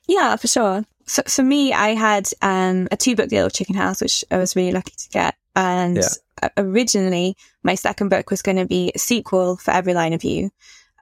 Yeah, 0.08 0.36
for 0.36 0.48
sure. 0.48 0.86
So 1.08 1.24
for 1.28 1.44
me, 1.44 1.74
I 1.74 1.90
had 1.96 2.30
um, 2.42 2.88
a 2.92 2.98
two 2.98 3.16
book 3.16 3.30
deal 3.30 3.44
with 3.44 3.54
Chicken 3.54 3.76
House, 3.76 4.00
which 4.02 4.24
I 4.32 4.38
was 4.38 4.56
really 4.56 4.72
lucky 4.72 4.94
to 4.96 5.10
get. 5.10 5.36
And 5.56 5.98
yeah. 5.98 6.50
originally, 6.58 7.36
my 7.64 7.76
second 7.76 8.10
book 8.10 8.30
was 8.32 8.42
going 8.42 8.58
to 8.58 8.66
be 8.66 8.92
a 8.96 9.00
sequel 9.00 9.58
for 9.58 9.72
Every 9.72 9.94
Line 9.94 10.14
of 10.14 10.24
You. 10.24 10.52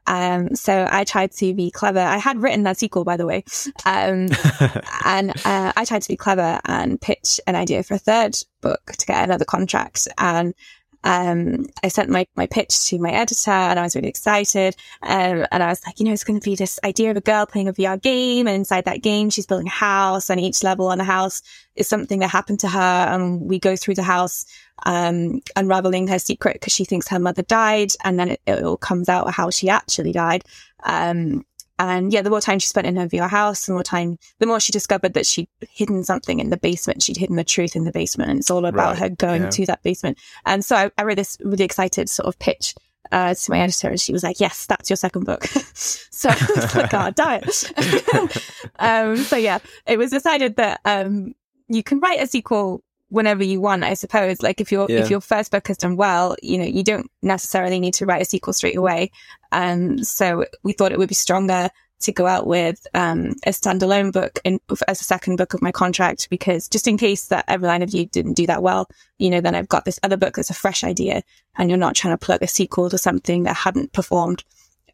Um, 0.07 0.55
so 0.55 0.87
I 0.89 1.03
tried 1.03 1.33
to 1.33 1.53
be 1.53 1.69
clever. 1.69 1.99
I 1.99 2.17
had 2.17 2.41
written 2.41 2.63
that 2.63 2.79
sequel, 2.79 3.03
by 3.03 3.15
the 3.15 3.27
way. 3.27 3.43
Um, 3.85 4.29
and 5.05 5.31
uh, 5.45 5.71
I 5.75 5.85
tried 5.85 6.01
to 6.01 6.07
be 6.07 6.17
clever 6.17 6.59
and 6.65 6.99
pitch 6.99 7.39
an 7.45 7.55
idea 7.55 7.83
for 7.83 7.93
a 7.93 7.99
third 7.99 8.35
book 8.61 8.93
to 8.97 9.05
get 9.05 9.23
another 9.23 9.45
contract. 9.45 10.07
And 10.17 10.55
um, 11.03 11.65
I 11.83 11.87
sent 11.87 12.09
my, 12.09 12.27
my 12.35 12.47
pitch 12.47 12.85
to 12.87 12.99
my 12.99 13.11
editor 13.11 13.51
and 13.51 13.79
I 13.79 13.83
was 13.83 13.95
really 13.95 14.09
excited. 14.09 14.75
Um, 15.01 15.45
and 15.51 15.63
I 15.63 15.67
was 15.67 15.81
like, 15.85 15.99
you 15.99 16.05
know, 16.05 16.11
it's 16.11 16.23
going 16.23 16.39
to 16.39 16.43
be 16.43 16.55
this 16.55 16.79
idea 16.83 17.11
of 17.11 17.17
a 17.17 17.21
girl 17.21 17.45
playing 17.45 17.69
a 17.69 17.73
VR 17.73 18.01
game. 18.01 18.47
And 18.47 18.55
inside 18.55 18.85
that 18.85 19.01
game, 19.01 19.29
she's 19.29 19.45
building 19.45 19.67
a 19.67 19.71
house 19.71 20.29
and 20.29 20.39
each 20.39 20.63
level 20.63 20.87
on 20.87 20.97
the 20.97 21.03
house 21.03 21.41
is 21.75 21.87
something 21.87 22.19
that 22.19 22.29
happened 22.29 22.59
to 22.61 22.67
her. 22.67 22.79
And 22.79 23.41
we 23.41 23.59
go 23.59 23.75
through 23.75 23.95
the 23.95 24.03
house, 24.03 24.45
um, 24.85 25.41
unraveling 25.55 26.07
her 26.07 26.19
secret 26.19 26.55
because 26.55 26.73
she 26.73 26.85
thinks 26.85 27.07
her 27.07 27.19
mother 27.19 27.43
died. 27.43 27.91
And 28.03 28.19
then 28.19 28.31
it, 28.31 28.41
it 28.45 28.63
all 28.63 28.77
comes 28.77 29.07
out 29.07 29.33
how 29.33 29.49
she 29.49 29.69
actually 29.69 30.11
died. 30.11 30.43
Um, 30.83 31.45
and 31.79 32.11
yeah, 32.11 32.21
the 32.21 32.29
more 32.29 32.41
time 32.41 32.59
she 32.59 32.67
spent 32.67 32.85
in 32.85 32.97
her 32.97 33.07
VR 33.07 33.29
house, 33.29 33.65
the 33.65 33.71
more 33.71 33.83
time, 33.83 34.19
the 34.39 34.45
more 34.45 34.59
she 34.59 34.73
discovered 34.73 35.13
that 35.13 35.25
she'd 35.25 35.47
hidden 35.71 36.03
something 36.03 36.39
in 36.39 36.49
the 36.49 36.57
basement. 36.57 37.01
She'd 37.01 37.15
hidden 37.15 37.37
the 37.37 37.43
truth 37.45 37.73
in 37.73 37.85
the 37.85 37.91
basement. 37.93 38.29
And 38.29 38.39
it's 38.39 38.51
all 38.51 38.65
about 38.65 38.91
right. 38.91 38.99
her 38.99 39.09
going 39.09 39.43
yeah. 39.43 39.49
to 39.49 39.65
that 39.67 39.81
basement. 39.81 40.17
And 40.45 40.63
so 40.63 40.75
I, 40.75 40.91
I 40.97 41.05
wrote 41.05 41.15
this 41.15 41.37
really 41.41 41.63
excited 41.63 42.09
sort 42.09 42.27
of 42.27 42.37
pitch 42.37 42.75
uh, 43.13 43.33
to 43.33 43.51
my 43.51 43.59
editor, 43.59 43.87
and 43.87 43.99
she 43.99 44.13
was 44.13 44.23
like, 44.23 44.39
"Yes, 44.39 44.65
that's 44.65 44.89
your 44.89 44.97
second 44.97 45.25
book." 45.25 45.43
so 45.73 46.29
I 46.31 46.87
God, 46.91 47.15
damn 47.15 47.41
it. 47.43 48.43
um, 48.77 49.17
so 49.17 49.35
yeah, 49.35 49.59
it 49.87 49.97
was 49.97 50.11
decided 50.11 50.57
that 50.57 50.81
um, 50.85 51.33
you 51.69 51.81
can 51.81 51.99
write 51.99 52.21
a 52.21 52.27
sequel 52.27 52.83
whenever 53.09 53.43
you 53.43 53.59
want, 53.59 53.83
I 53.83 53.93
suppose. 53.93 54.41
Like 54.41 54.61
if 54.61 54.71
your 54.71 54.87
yeah. 54.89 54.99
if 54.99 55.09
your 55.09 55.21
first 55.21 55.51
book 55.51 55.67
has 55.67 55.77
done 55.77 55.95
well, 55.95 56.35
you 56.41 56.57
know, 56.57 56.65
you 56.65 56.83
don't 56.83 57.09
necessarily 57.21 57.79
need 57.79 57.93
to 57.95 58.05
write 58.05 58.21
a 58.21 58.25
sequel 58.25 58.53
straight 58.53 58.77
away. 58.77 59.11
Um, 59.51 60.03
so 60.03 60.45
we 60.63 60.73
thought 60.73 60.91
it 60.91 60.97
would 60.97 61.09
be 61.09 61.15
stronger 61.15 61.69
to 62.01 62.11
go 62.13 62.25
out 62.25 62.47
with 62.47 62.87
um, 62.93 63.35
a 63.45 63.49
standalone 63.49 64.13
book 64.13 64.39
in, 64.45 64.59
as 64.87 65.01
a 65.01 65.03
second 65.03 65.35
book 65.35 65.53
of 65.53 65.61
my 65.61 65.71
contract 65.71 66.29
because 66.29 66.69
just 66.69 66.87
in 66.87 66.97
case 66.97 67.27
that 67.27 67.43
every 67.49 67.67
line 67.67 67.81
of 67.81 67.93
you 67.93 68.05
didn't 68.05 68.35
do 68.35 68.47
that 68.47 68.63
well, 68.63 68.87
you 69.17 69.29
know, 69.29 69.41
then 69.41 69.53
I've 69.53 69.67
got 69.67 69.83
this 69.83 69.99
other 70.01 70.15
book 70.15 70.35
that's 70.35 70.49
a 70.49 70.53
fresh 70.53 70.83
idea, 70.83 71.23
and 71.57 71.69
you're 71.69 71.77
not 71.77 71.95
trying 71.95 72.13
to 72.13 72.25
plug 72.25 72.41
a 72.41 72.47
sequel 72.47 72.89
to 72.89 72.97
something 72.97 73.43
that 73.43 73.55
hadn't 73.55 73.91
performed 73.91 74.43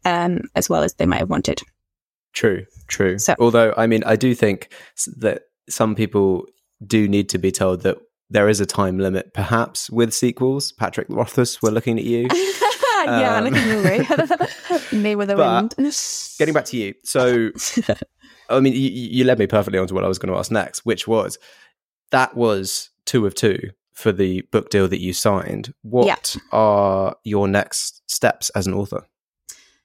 um, 0.04 0.42
as 0.54 0.68
well 0.68 0.82
as 0.82 0.94
they 0.94 1.06
might 1.06 1.20
have 1.20 1.30
wanted. 1.30 1.60
True, 2.32 2.66
true. 2.86 3.18
So, 3.18 3.34
Although, 3.38 3.72
I 3.76 3.86
mean, 3.86 4.04
I 4.04 4.16
do 4.16 4.34
think 4.34 4.72
that 5.16 5.44
some 5.68 5.94
people 5.94 6.46
do 6.84 7.08
need 7.08 7.28
to 7.30 7.38
be 7.38 7.52
told 7.52 7.82
that 7.82 7.98
there 8.28 8.48
is 8.48 8.60
a 8.60 8.66
time 8.66 8.98
limit, 8.98 9.32
perhaps 9.32 9.88
with 9.90 10.12
sequels. 10.12 10.72
Patrick 10.72 11.06
Rothfuss, 11.08 11.62
we're 11.62 11.70
looking 11.70 11.98
at 11.98 12.04
you. 12.04 12.28
yeah, 12.32 13.36
um, 13.36 13.44
looking 13.44 13.60
at 13.60 14.92
me. 14.92 14.98
me 14.98 15.14
with 15.14 15.28
the 15.28 15.36
wind. 15.36 15.74
getting 16.38 16.54
back 16.54 16.64
to 16.66 16.76
you, 16.76 16.94
so 17.04 17.50
I 18.48 18.60
mean, 18.60 18.72
you, 18.72 18.90
you 18.90 19.24
led 19.24 19.38
me 19.38 19.46
perfectly 19.46 19.78
onto 19.78 19.94
what 19.94 20.04
I 20.04 20.08
was 20.08 20.18
going 20.18 20.32
to 20.32 20.38
ask 20.38 20.50
next, 20.50 20.84
which 20.84 21.06
was 21.06 21.38
that 22.10 22.36
was 22.36 22.90
two 23.04 23.26
of 23.26 23.34
two 23.34 23.58
for 23.92 24.12
the 24.12 24.42
book 24.52 24.70
deal 24.70 24.88
that 24.88 25.00
you 25.00 25.12
signed. 25.12 25.72
What 25.82 26.06
yeah. 26.06 26.42
are 26.52 27.16
your 27.24 27.48
next 27.48 28.02
steps 28.10 28.50
as 28.50 28.66
an 28.66 28.74
author? 28.74 29.06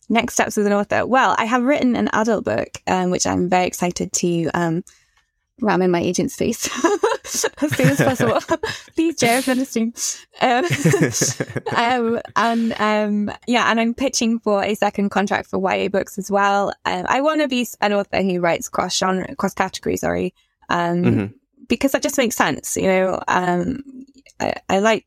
Next 0.09 0.33
steps 0.33 0.57
as 0.57 0.65
an 0.65 0.73
author. 0.73 1.05
Well, 1.05 1.35
I 1.37 1.45
have 1.45 1.63
written 1.63 1.95
an 1.95 2.09
adult 2.11 2.43
book, 2.43 2.81
um, 2.87 3.11
which 3.11 3.25
I'm 3.25 3.49
very 3.49 3.65
excited 3.65 4.11
to 4.11 4.49
um, 4.53 4.83
ram 5.61 5.81
in 5.81 5.91
my 5.91 6.01
agent's 6.01 6.35
face 6.35 6.69
as 7.61 7.75
soon 7.75 7.89
as 7.89 7.97
possible. 7.97 8.39
Please, 8.95 9.21
you're 9.21 9.55
listening. 9.55 9.93
Um, 10.41 10.65
um, 11.75 12.21
and 12.35 12.73
um, 12.79 13.35
yeah, 13.47 13.69
and 13.69 13.79
I'm 13.79 13.93
pitching 13.93 14.39
for 14.39 14.63
a 14.63 14.75
second 14.75 15.09
contract 15.09 15.49
for 15.49 15.59
YA 15.59 15.89
books 15.89 16.17
as 16.17 16.31
well. 16.31 16.73
Um, 16.85 17.05
I 17.07 17.21
want 17.21 17.41
to 17.41 17.47
be 17.47 17.67
an 17.79 17.93
author 17.93 18.21
who 18.21 18.39
writes 18.39 18.69
cross 18.69 18.97
genre, 18.97 19.35
cross 19.35 19.53
category. 19.53 19.97
Sorry, 19.97 20.33
um, 20.69 21.03
mm-hmm. 21.03 21.25
because 21.67 21.91
that 21.93 22.03
just 22.03 22.17
makes 22.17 22.35
sense. 22.35 22.75
You 22.77 22.87
know, 22.87 23.19
um, 23.27 23.83
I, 24.39 24.55
I 24.69 24.79
like 24.79 25.05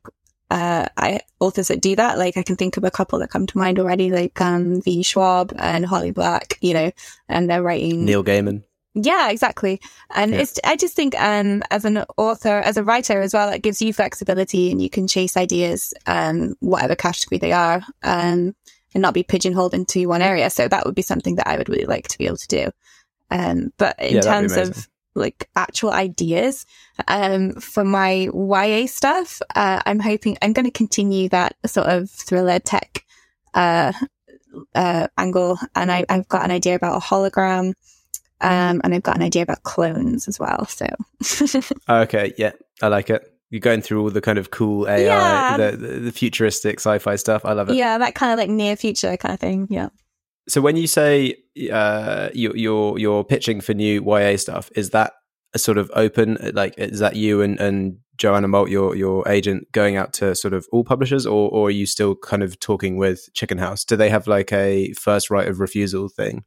uh, 0.51 0.87
I 0.97 1.21
authors 1.39 1.67
that 1.69 1.81
do 1.81 1.95
that. 1.95 2.17
Like 2.17 2.37
I 2.37 2.43
can 2.43 2.55
think 2.55 2.77
of 2.77 2.83
a 2.83 2.91
couple 2.91 3.19
that 3.19 3.29
come 3.29 3.47
to 3.47 3.57
mind 3.57 3.79
already, 3.79 4.11
like 4.11 4.39
um, 4.41 4.81
V. 4.81 5.03
Schwab 5.03 5.53
and 5.57 5.85
Holly 5.85 6.11
Black. 6.11 6.57
You 6.61 6.73
know, 6.73 6.91
and 7.27 7.49
they're 7.49 7.63
writing 7.63 8.05
Neil 8.05 8.23
Gaiman. 8.23 8.63
Yeah, 8.95 9.29
exactly. 9.29 9.81
And 10.09 10.31
yeah. 10.31 10.39
it's, 10.39 10.57
I 10.63 10.77
just 10.77 10.95
think, 10.95 11.19
um, 11.21 11.61
as 11.69 11.83
an 11.83 12.05
author, 12.17 12.59
as 12.59 12.77
a 12.77 12.83
writer 12.83 13.21
as 13.21 13.33
well, 13.33 13.49
it 13.49 13.61
gives 13.61 13.81
you 13.81 13.91
flexibility 13.91 14.71
and 14.71 14.81
you 14.81 14.89
can 14.89 15.05
chase 15.05 15.35
ideas, 15.35 15.93
um, 16.05 16.55
whatever 16.61 16.95
category 16.95 17.37
they 17.37 17.51
are, 17.51 17.83
um, 18.03 18.55
and 18.93 19.01
not 19.01 19.13
be 19.13 19.23
pigeonholed 19.23 19.73
into 19.73 20.07
one 20.07 20.21
area. 20.21 20.49
So 20.49 20.69
that 20.69 20.85
would 20.85 20.95
be 20.95 21.01
something 21.01 21.35
that 21.35 21.47
I 21.47 21.57
would 21.57 21.67
really 21.67 21.85
like 21.85 22.07
to 22.07 22.17
be 22.17 22.25
able 22.25 22.37
to 22.37 22.47
do. 22.47 22.71
Um, 23.29 23.73
but 23.77 24.01
in 24.01 24.15
yeah, 24.15 24.21
terms 24.21 24.55
of 24.55 24.87
like 25.13 25.49
actual 25.57 25.91
ideas, 25.91 26.65
um, 27.09 27.51
for 27.55 27.83
my 27.83 28.29
YA 28.33 28.85
stuff, 28.87 29.41
uh, 29.55 29.81
I'm 29.85 29.99
hoping 29.99 30.37
I'm 30.41 30.53
going 30.53 30.65
to 30.65 30.71
continue 30.71 31.27
that 31.29 31.57
sort 31.65 31.87
of 31.87 32.09
thriller 32.09 32.59
tech, 32.59 33.03
uh, 33.53 33.91
uh, 34.73 35.07
angle. 35.17 35.59
And 35.75 35.91
I, 35.91 36.05
I've 36.07 36.29
got 36.29 36.45
an 36.45 36.51
idea 36.51 36.75
about 36.75 36.95
a 36.95 37.05
hologram 37.05 37.73
um, 38.41 38.81
and 38.83 38.93
I've 38.93 39.03
got 39.03 39.15
an 39.15 39.23
idea 39.23 39.43
about 39.43 39.63
clones 39.63 40.27
as 40.27 40.39
well. 40.39 40.65
So, 40.65 40.87
okay, 41.89 42.33
yeah, 42.37 42.51
I 42.81 42.87
like 42.87 43.09
it. 43.09 43.31
You're 43.49 43.61
going 43.61 43.81
through 43.81 44.01
all 44.01 44.09
the 44.09 44.21
kind 44.21 44.37
of 44.37 44.51
cool 44.51 44.87
AI, 44.87 45.03
yeah. 45.03 45.57
the, 45.57 45.77
the 45.77 46.11
futuristic 46.11 46.79
sci-fi 46.79 47.15
stuff. 47.15 47.45
I 47.45 47.53
love 47.53 47.69
it. 47.69 47.75
Yeah, 47.75 47.97
that 47.97 48.15
kind 48.15 48.33
of 48.33 48.39
like 48.39 48.49
near 48.49 48.75
future 48.75 49.15
kind 49.17 49.33
of 49.33 49.39
thing. 49.39 49.67
Yeah. 49.69 49.89
So 50.47 50.61
when 50.61 50.75
you 50.75 50.87
say 50.87 51.35
uh, 51.71 52.29
you're, 52.33 52.55
you're 52.55 52.99
you're 52.99 53.23
pitching 53.23 53.61
for 53.61 53.73
new 53.73 54.03
YA 54.03 54.37
stuff, 54.37 54.69
is 54.75 54.91
that 54.91 55.13
a 55.53 55.59
sort 55.59 55.77
of 55.77 55.89
open? 55.95 56.37
Like, 56.53 56.75
is 56.77 56.99
that 56.99 57.15
you 57.15 57.41
and 57.41 57.59
and 57.59 57.97
Joanna 58.17 58.47
Moult, 58.47 58.69
your 58.69 58.95
your 58.95 59.27
agent, 59.27 59.71
going 59.71 59.95
out 59.95 60.13
to 60.13 60.35
sort 60.35 60.53
of 60.53 60.67
all 60.71 60.83
publishers, 60.83 61.25
or 61.25 61.49
or 61.49 61.67
are 61.67 61.71
you 61.71 61.85
still 61.85 62.15
kind 62.15 62.43
of 62.43 62.59
talking 62.59 62.97
with 62.97 63.29
Chicken 63.33 63.57
House? 63.57 63.83
Do 63.83 63.95
they 63.95 64.09
have 64.09 64.27
like 64.27 64.51
a 64.51 64.93
first 64.93 65.29
right 65.29 65.47
of 65.47 65.59
refusal 65.59 66.09
thing? 66.09 66.43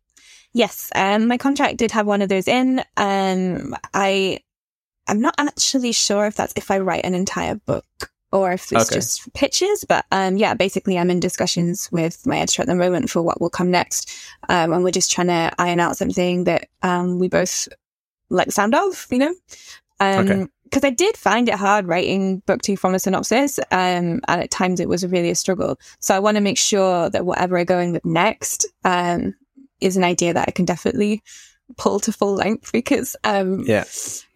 Yes, 0.58 0.90
um, 0.96 1.28
my 1.28 1.38
contract 1.38 1.76
did 1.76 1.92
have 1.92 2.04
one 2.04 2.20
of 2.20 2.28
those 2.28 2.48
in. 2.48 2.80
Um, 2.96 3.76
I, 3.94 4.40
I'm 5.06 5.20
not 5.20 5.36
actually 5.38 5.92
sure 5.92 6.26
if 6.26 6.34
that's 6.34 6.52
if 6.56 6.72
I 6.72 6.80
write 6.80 7.04
an 7.04 7.14
entire 7.14 7.54
book 7.54 8.10
or 8.32 8.50
if 8.50 8.72
it's 8.72 8.90
okay. 8.90 8.96
just 8.96 9.32
pitches. 9.34 9.84
But 9.88 10.04
um, 10.10 10.36
yeah, 10.36 10.54
basically, 10.54 10.98
I'm 10.98 11.10
in 11.10 11.20
discussions 11.20 11.88
with 11.92 12.26
my 12.26 12.38
editor 12.38 12.62
at 12.62 12.66
the 12.66 12.74
moment 12.74 13.08
for 13.08 13.22
what 13.22 13.40
will 13.40 13.50
come 13.50 13.70
next, 13.70 14.12
um, 14.48 14.72
and 14.72 14.82
we're 14.82 14.90
just 14.90 15.12
trying 15.12 15.28
to 15.28 15.52
iron 15.60 15.78
out 15.78 15.96
something 15.96 16.42
that 16.42 16.66
um, 16.82 17.20
we 17.20 17.28
both 17.28 17.68
like 18.28 18.46
the 18.46 18.52
sound 18.52 18.74
of, 18.74 19.06
you 19.12 19.18
know. 19.18 19.34
Um, 20.00 20.28
okay 20.28 20.46
because 20.64 20.84
I 20.84 20.90
did 20.90 21.16
find 21.16 21.48
it 21.48 21.54
hard 21.54 21.86
writing 21.86 22.40
book 22.40 22.60
two 22.60 22.76
from 22.76 22.94
a 22.94 22.98
synopsis, 22.98 23.58
um, 23.70 24.20
and 24.28 24.42
at 24.42 24.50
times 24.50 24.80
it 24.80 24.88
was 24.88 25.06
really 25.06 25.30
a 25.30 25.34
struggle. 25.34 25.78
So 26.00 26.14
I 26.14 26.18
want 26.18 26.36
to 26.36 26.42
make 26.42 26.58
sure 26.58 27.08
that 27.08 27.24
whatever 27.24 27.56
I'm 27.56 27.64
going 27.64 27.92
with 27.92 28.04
next, 28.04 28.66
um, 28.84 29.34
is 29.80 29.97
an 29.97 30.04
idea 30.04 30.35
that 30.35 30.49
I 30.49 30.52
can 30.52 30.64
definitely 30.64 31.23
pull 31.76 32.00
to 32.00 32.12
full 32.12 32.35
length 32.35 32.73
because 32.73 33.14
um 33.25 33.62
yeah 33.66 33.85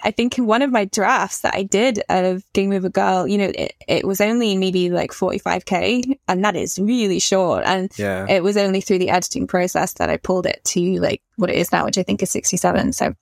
I 0.02 0.10
think 0.10 0.36
in 0.36 0.46
one 0.46 0.62
of 0.62 0.70
my 0.70 0.84
drafts 0.84 1.40
that 1.40 1.54
I 1.54 1.62
did 1.62 2.02
of 2.08 2.44
Game 2.52 2.72
Over 2.72 2.88
Girl, 2.88 3.28
you 3.28 3.38
know, 3.38 3.52
it, 3.54 3.74
it 3.86 4.06
was 4.06 4.20
only 4.20 4.56
maybe 4.56 4.90
like 4.90 5.12
45k 5.12 6.18
and 6.26 6.44
that 6.44 6.56
is 6.56 6.76
really 6.78 7.20
short. 7.20 7.62
And 7.64 7.90
yeah. 7.96 8.26
it 8.28 8.42
was 8.42 8.56
only 8.56 8.80
through 8.80 8.98
the 8.98 9.10
editing 9.10 9.46
process 9.46 9.92
that 9.94 10.10
I 10.10 10.16
pulled 10.16 10.44
it 10.46 10.60
to 10.64 11.00
like 11.00 11.22
what 11.36 11.50
it 11.50 11.56
is 11.56 11.70
now, 11.70 11.84
which 11.84 11.98
I 11.98 12.02
think 12.02 12.20
is 12.20 12.30
67. 12.30 12.92
So 12.92 13.14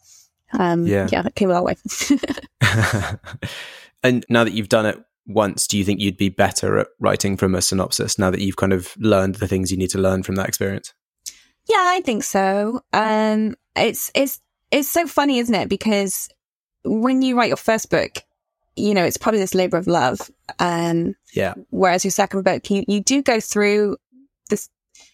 um 0.58 0.86
yeah, 0.86 1.06
yeah 1.12 1.26
it 1.26 1.34
came 1.34 1.50
a 1.50 1.52
long 1.52 1.64
way. 1.64 1.76
and 4.02 4.24
now 4.30 4.44
that 4.44 4.54
you've 4.54 4.70
done 4.70 4.86
it 4.86 4.98
once, 5.26 5.66
do 5.66 5.76
you 5.76 5.84
think 5.84 6.00
you'd 6.00 6.16
be 6.16 6.30
better 6.30 6.78
at 6.78 6.88
writing 6.98 7.36
from 7.36 7.54
a 7.54 7.62
synopsis 7.62 8.18
now 8.18 8.30
that 8.30 8.40
you've 8.40 8.56
kind 8.56 8.72
of 8.72 8.96
learned 8.98 9.36
the 9.36 9.46
things 9.46 9.70
you 9.70 9.76
need 9.76 9.90
to 9.90 9.98
learn 9.98 10.22
from 10.22 10.36
that 10.36 10.48
experience? 10.48 10.94
Yeah, 11.70 11.84
I 11.86 12.00
think 12.00 12.24
so. 12.24 12.82
Um, 12.92 13.54
it's 13.76 14.10
it's 14.12 14.40
it's 14.72 14.90
so 14.90 15.06
funny, 15.06 15.38
isn't 15.38 15.54
it? 15.54 15.68
Because 15.68 16.28
when 16.84 17.22
you 17.22 17.36
write 17.36 17.46
your 17.46 17.56
first 17.56 17.90
book, 17.90 18.10
you 18.74 18.92
know 18.92 19.04
it's 19.04 19.16
probably 19.16 19.38
this 19.38 19.54
labor 19.54 19.76
of 19.76 19.86
love. 19.86 20.18
Um, 20.58 21.14
yeah. 21.32 21.54
Whereas 21.70 22.04
your 22.04 22.10
second 22.10 22.42
book, 22.42 22.68
you 22.70 22.84
you 22.88 23.00
do 23.00 23.22
go 23.22 23.38
through 23.38 23.98
this, 24.48 24.68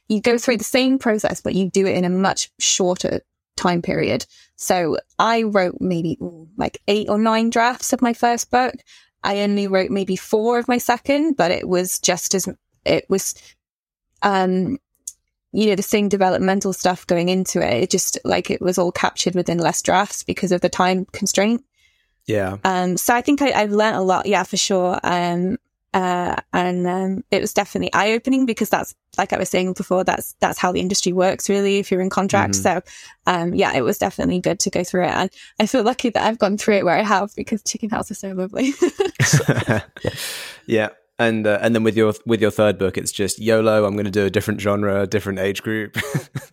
you 0.08 0.22
go 0.22 0.38
through 0.38 0.56
the 0.56 0.64
same 0.64 0.98
process, 0.98 1.42
but 1.42 1.54
you 1.54 1.70
do 1.70 1.86
it 1.86 1.94
in 1.94 2.06
a 2.06 2.10
much 2.10 2.50
shorter 2.58 3.20
time 3.56 3.82
period. 3.82 4.24
So 4.56 4.96
I 5.18 5.42
wrote 5.42 5.76
maybe 5.78 6.16
like 6.56 6.80
eight 6.88 7.10
or 7.10 7.18
nine 7.18 7.50
drafts 7.50 7.92
of 7.92 8.00
my 8.00 8.14
first 8.14 8.50
book. 8.50 8.76
I 9.22 9.40
only 9.40 9.68
wrote 9.68 9.90
maybe 9.90 10.16
four 10.16 10.58
of 10.58 10.68
my 10.68 10.78
second, 10.78 11.36
but 11.36 11.50
it 11.50 11.68
was 11.68 11.98
just 11.98 12.34
as 12.34 12.48
it 12.86 13.04
was 13.10 13.34
um 14.22 14.78
you 15.56 15.66
know, 15.70 15.74
the 15.74 15.82
same 15.82 16.08
developmental 16.10 16.74
stuff 16.74 17.06
going 17.06 17.30
into 17.30 17.60
it. 17.66 17.82
It 17.84 17.90
just 17.90 18.18
like 18.24 18.50
it 18.50 18.60
was 18.60 18.76
all 18.76 18.92
captured 18.92 19.34
within 19.34 19.56
less 19.56 19.80
drafts 19.80 20.22
because 20.22 20.52
of 20.52 20.60
the 20.60 20.68
time 20.68 21.06
constraint. 21.12 21.64
Yeah. 22.26 22.58
Um, 22.62 22.98
so 22.98 23.14
I 23.14 23.22
think 23.22 23.40
I, 23.40 23.52
I've 23.52 23.70
learned 23.72 23.96
a 23.96 24.02
lot. 24.02 24.26
Yeah, 24.26 24.42
for 24.42 24.58
sure. 24.58 25.00
Um, 25.02 25.56
uh, 25.94 26.36
and 26.52 26.86
um, 26.86 27.24
it 27.30 27.40
was 27.40 27.54
definitely 27.54 27.90
eye 27.94 28.12
opening 28.12 28.44
because 28.44 28.68
that's 28.68 28.94
like 29.16 29.32
I 29.32 29.38
was 29.38 29.48
saying 29.48 29.72
before. 29.72 30.04
That's 30.04 30.34
that's 30.40 30.58
how 30.58 30.72
the 30.72 30.80
industry 30.80 31.14
works, 31.14 31.48
really. 31.48 31.78
If 31.78 31.90
you're 31.90 32.02
in 32.02 32.10
contract, 32.10 32.52
Mhm. 32.52 32.62
so 32.62 32.82
um, 33.26 33.54
yeah, 33.54 33.72
it 33.74 33.80
was 33.80 33.96
definitely 33.96 34.40
good 34.40 34.60
to 34.60 34.70
go 34.70 34.84
through 34.84 35.04
it, 35.04 35.10
and 35.14 35.30
I 35.58 35.64
feel 35.64 35.82
lucky 35.84 36.10
that 36.10 36.22
I've 36.22 36.38
gone 36.38 36.58
through 36.58 36.74
it 36.76 36.84
where 36.84 36.98
I 36.98 37.02
have 37.02 37.34
because 37.34 37.62
Chicken 37.62 37.88
House 37.88 38.10
is 38.10 38.18
so 38.18 38.32
lovely. 38.32 38.74
yeah. 40.66 40.90
And 41.18 41.46
uh, 41.46 41.58
and 41.62 41.74
then 41.74 41.82
with 41.82 41.96
your 41.96 42.12
with 42.26 42.42
your 42.42 42.50
third 42.50 42.76
book, 42.78 42.98
it's 42.98 43.10
just 43.10 43.38
YOLO. 43.38 43.86
I'm 43.86 43.94
going 43.94 44.04
to 44.04 44.10
do 44.10 44.26
a 44.26 44.30
different 44.30 44.60
genre, 44.60 45.02
a 45.02 45.06
different 45.06 45.38
age 45.38 45.62
group. 45.62 45.96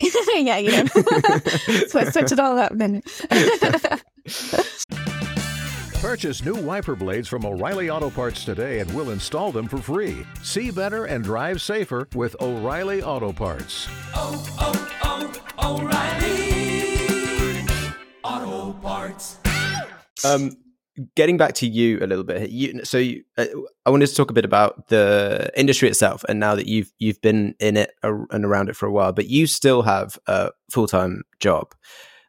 yeah, 0.34 0.56
you 0.56 0.70
know, 0.70 0.84
so 1.88 2.04
switch 2.10 2.32
it 2.32 2.40
all 2.40 2.58
up 2.58 2.72
then. 2.74 3.02
Purchase 6.00 6.44
new 6.44 6.54
wiper 6.54 6.96
blades 6.96 7.28
from 7.28 7.46
O'Reilly 7.46 7.88
Auto 7.88 8.10
Parts 8.10 8.44
today 8.44 8.80
and 8.80 8.94
we'll 8.94 9.10
install 9.10 9.52
them 9.52 9.68
for 9.68 9.78
free. 9.78 10.26
See 10.42 10.70
better 10.70 11.06
and 11.06 11.24
drive 11.24 11.62
safer 11.62 12.08
with 12.14 12.36
O'Reilly 12.42 13.02
Auto 13.02 13.32
Parts. 13.32 13.88
Um, 20.24 20.56
getting 21.16 21.36
back 21.36 21.54
to 21.54 21.66
you 21.66 21.98
a 22.00 22.06
little 22.06 22.24
bit, 22.24 22.50
you, 22.50 22.84
so 22.84 22.98
you, 22.98 23.24
uh, 23.36 23.46
I 23.84 23.90
wanted 23.90 24.06
to 24.08 24.14
talk 24.14 24.30
a 24.30 24.34
bit 24.34 24.44
about 24.44 24.88
the 24.88 25.50
industry 25.56 25.88
itself, 25.88 26.24
and 26.28 26.38
now 26.38 26.54
that 26.54 26.66
you've 26.66 26.92
you've 26.98 27.20
been 27.20 27.54
in 27.60 27.76
it 27.76 27.92
and 28.02 28.44
around 28.44 28.68
it 28.68 28.76
for 28.76 28.86
a 28.86 28.92
while, 28.92 29.12
but 29.12 29.26
you 29.26 29.46
still 29.46 29.82
have 29.82 30.18
a 30.26 30.50
full 30.70 30.86
time 30.86 31.22
job, 31.40 31.74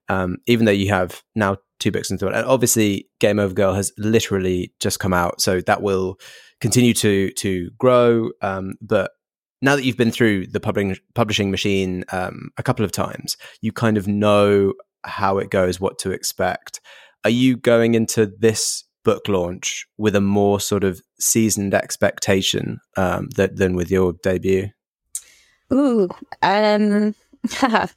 um, 0.10 0.38
even 0.48 0.66
though 0.66 0.72
you 0.72 0.90
have 0.90 1.24
now 1.36 1.58
two 1.80 1.92
books 1.92 2.10
into 2.12 2.28
it. 2.28 2.36
And 2.36 2.46
obviously, 2.46 3.08
Game 3.20 3.40
Over 3.40 3.54
Girl 3.54 3.74
has 3.74 3.92
literally 3.98 4.74
just 4.80 5.00
come 5.00 5.14
out, 5.14 5.42
so 5.42 5.62
that 5.62 5.82
will 5.82 6.20
continue 6.60 6.94
to 6.96 7.32
to 7.32 7.70
grow. 7.78 8.32
Um, 8.42 8.76
but 8.82 9.12
now 9.62 9.76
that 9.76 9.84
you've 9.84 9.98
been 9.98 10.12
through 10.12 10.48
the 10.48 10.60
publishing 10.60 10.98
publishing 11.14 11.52
machine 11.52 12.04
um, 12.12 12.50
a 12.58 12.64
couple 12.64 12.86
of 12.86 12.92
times, 12.92 13.38
you 13.62 13.72
kind 13.72 13.98
of 13.98 14.08
know 14.08 14.74
how 15.04 15.38
it 15.38 15.50
goes, 15.50 15.80
what 15.80 16.00
to 16.00 16.12
expect. 16.12 16.82
Are 17.26 17.32
you 17.32 17.58
going 17.58 17.96
into 17.96 18.28
this 18.28 18.84
book 19.04 19.28
launch 19.28 19.88
with 19.98 20.16
a 20.16 20.22
more 20.22 20.60
sort 20.60 20.84
of 20.84 21.02
seasoned 21.20 21.74
expectation 21.74 22.80
um, 22.98 23.30
that, 23.36 23.56
than 23.56 23.76
with 23.76 23.90
your 23.90 24.14
debut? 24.22 24.70
Ooh, 25.74 26.08
um, 26.44 27.16
a 27.64 27.90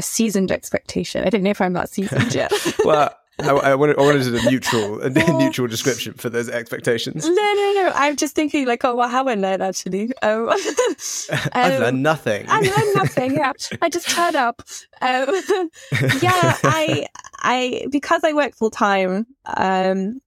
seasoned 0.00 0.50
expectation. 0.50 1.26
I 1.26 1.28
don't 1.28 1.42
know 1.42 1.50
if 1.50 1.60
I'm 1.60 1.74
that 1.74 1.90
seasoned 1.90 2.34
yet. 2.34 2.52
Well, 2.84 3.14
I, 3.38 3.50
I, 3.50 3.74
wanted, 3.74 3.98
I 3.98 4.02
wanted 4.02 4.34
a 4.34 4.50
neutral, 4.50 5.02
a 5.02 5.10
neutral 5.38 5.66
description 5.66 6.14
for 6.14 6.30
those 6.30 6.48
expectations. 6.48 7.26
No, 7.26 7.32
no, 7.32 7.72
no. 7.74 7.92
I'm 7.94 8.16
just 8.16 8.34
thinking 8.34 8.66
like, 8.66 8.82
oh, 8.84 8.94
what 8.94 9.10
have 9.10 9.28
I 9.28 9.34
learned 9.34 9.62
actually? 9.62 10.10
Um, 10.22 10.48
I've 11.52 11.74
um, 11.74 11.80
learned 11.80 12.02
nothing. 12.02 12.46
I 12.48 12.60
learned 12.60 12.94
nothing. 12.94 13.34
Yeah, 13.34 13.52
I 13.82 13.90
just 13.90 14.08
turned 14.08 14.36
up. 14.36 14.62
Um, 15.02 15.70
yeah, 16.22 16.56
I, 16.64 17.06
I 17.40 17.86
because 17.90 18.22
I 18.24 18.32
work 18.32 18.54
full 18.54 18.70
time. 18.70 19.26
Um, 19.46 20.20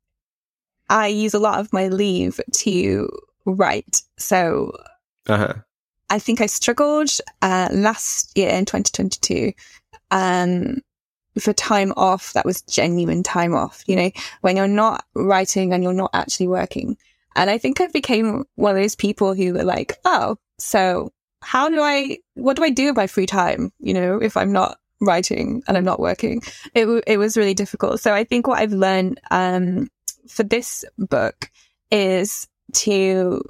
I 0.90 1.08
use 1.08 1.34
a 1.34 1.40
lot 1.40 1.60
of 1.60 1.74
my 1.74 1.88
leave 1.88 2.40
to 2.52 3.10
write. 3.46 4.02
So 4.18 4.72
uh-huh. 5.28 5.54
I 6.10 6.20
think 6.20 6.42
I 6.42 6.46
struggled 6.46 7.10
uh, 7.42 7.70
last 7.72 8.38
year 8.38 8.50
in 8.50 8.66
2022 8.66 9.54
um, 10.12 10.82
for 11.40 11.54
time 11.54 11.94
off 11.98 12.34
that 12.34 12.46
was 12.46 12.62
genuine 12.62 13.24
time 13.24 13.56
off, 13.56 13.84
you 13.88 13.96
know, 13.96 14.12
when 14.42 14.58
you're 14.58 14.68
not 14.68 15.06
writing 15.16 15.74
and 15.74 15.84
you're 15.84 15.94
not 15.94 16.12
actually 16.14 16.48
working. 16.48 16.98
And 17.36 17.50
I 17.50 17.58
think 17.58 17.82
I 17.82 17.88
became 17.88 18.46
one 18.56 18.76
of 18.76 18.82
those 18.82 18.96
people 18.96 19.34
who 19.34 19.54
were 19.54 19.64
like, 19.64 19.98
oh, 20.06 20.38
so 20.60 21.12
how 21.42 21.70
do 21.70 21.82
I, 21.82 22.20
what 22.36 22.58
do 22.58 22.64
I 22.64 22.70
do 22.70 22.88
with 22.88 22.96
my 22.96 23.08
free 23.08 23.26
time, 23.26 23.72
you 23.80 23.94
know, 23.94 24.22
if 24.22 24.38
I'm 24.38 24.52
not 24.52 24.78
writing 25.06 25.64
and 25.68 25.78
I'm 25.78 25.84
not 25.84 26.00
working? 26.00 26.42
It, 26.74 26.82
w- 26.82 27.02
it 27.06 27.18
was 27.18 27.38
really 27.38 27.54
difficult. 27.54 28.00
So 28.00 28.14
I 28.14 28.24
think 28.24 28.48
what 28.48 28.60
I've 28.60 28.74
learned 28.74 29.20
um, 29.32 29.90
for 30.28 30.44
this 30.44 30.86
book 30.98 31.50
is 31.92 32.48
to 32.74 33.44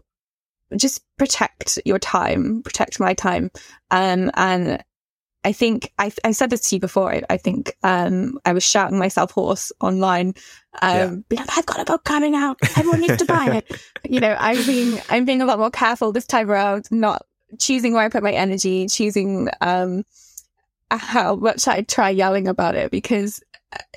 just 0.76 1.04
protect 1.18 1.80
your 1.86 2.00
time, 2.00 2.64
protect 2.64 3.00
my 3.00 3.14
time. 3.14 3.52
Um, 3.92 4.32
and 4.34 4.84
I 5.46 5.52
think 5.52 5.92
I, 6.00 6.12
I 6.24 6.32
said 6.32 6.50
this 6.50 6.70
to 6.70 6.76
you 6.76 6.80
before. 6.80 7.12
I, 7.14 7.22
I 7.30 7.38
think 7.38 7.76
um, 7.84 8.40
I 8.46 8.54
was 8.54 8.64
shouting 8.64 8.98
myself 8.98 9.32
hoarse 9.32 9.72
online, 9.82 10.36
um, 10.82 10.98
Yeah. 10.98 11.16
being 11.30 11.40
like, 11.42 11.58
"I've 11.58 11.66
got 11.66 11.82
a 11.82 11.86
book 11.86 12.06
coming 12.06 12.34
out. 12.34 12.58
Everyone 12.78 13.02
needs 13.02 13.18
to 13.18 13.26
buy 13.26 13.58
it." 13.58 13.80
you 14.10 14.22
know, 14.22 14.36
I'm 14.40 14.66
being 14.66 15.02
I'm 15.10 15.26
being 15.26 15.42
a 15.42 15.46
lot 15.46 15.60
more 15.60 15.70
careful 15.70 16.12
this 16.14 16.26
time 16.26 16.50
around, 16.50 16.88
not 16.92 17.26
choosing 17.60 17.94
where 17.94 18.04
I 18.04 18.10
put 18.10 18.24
my 18.24 18.32
energy, 18.32 18.88
choosing 18.88 19.50
um, 19.60 20.06
how 21.00 21.36
much 21.36 21.68
I 21.68 21.82
try 21.82 22.10
yelling 22.10 22.48
about 22.48 22.76
it 22.76 22.92
because 22.92 23.42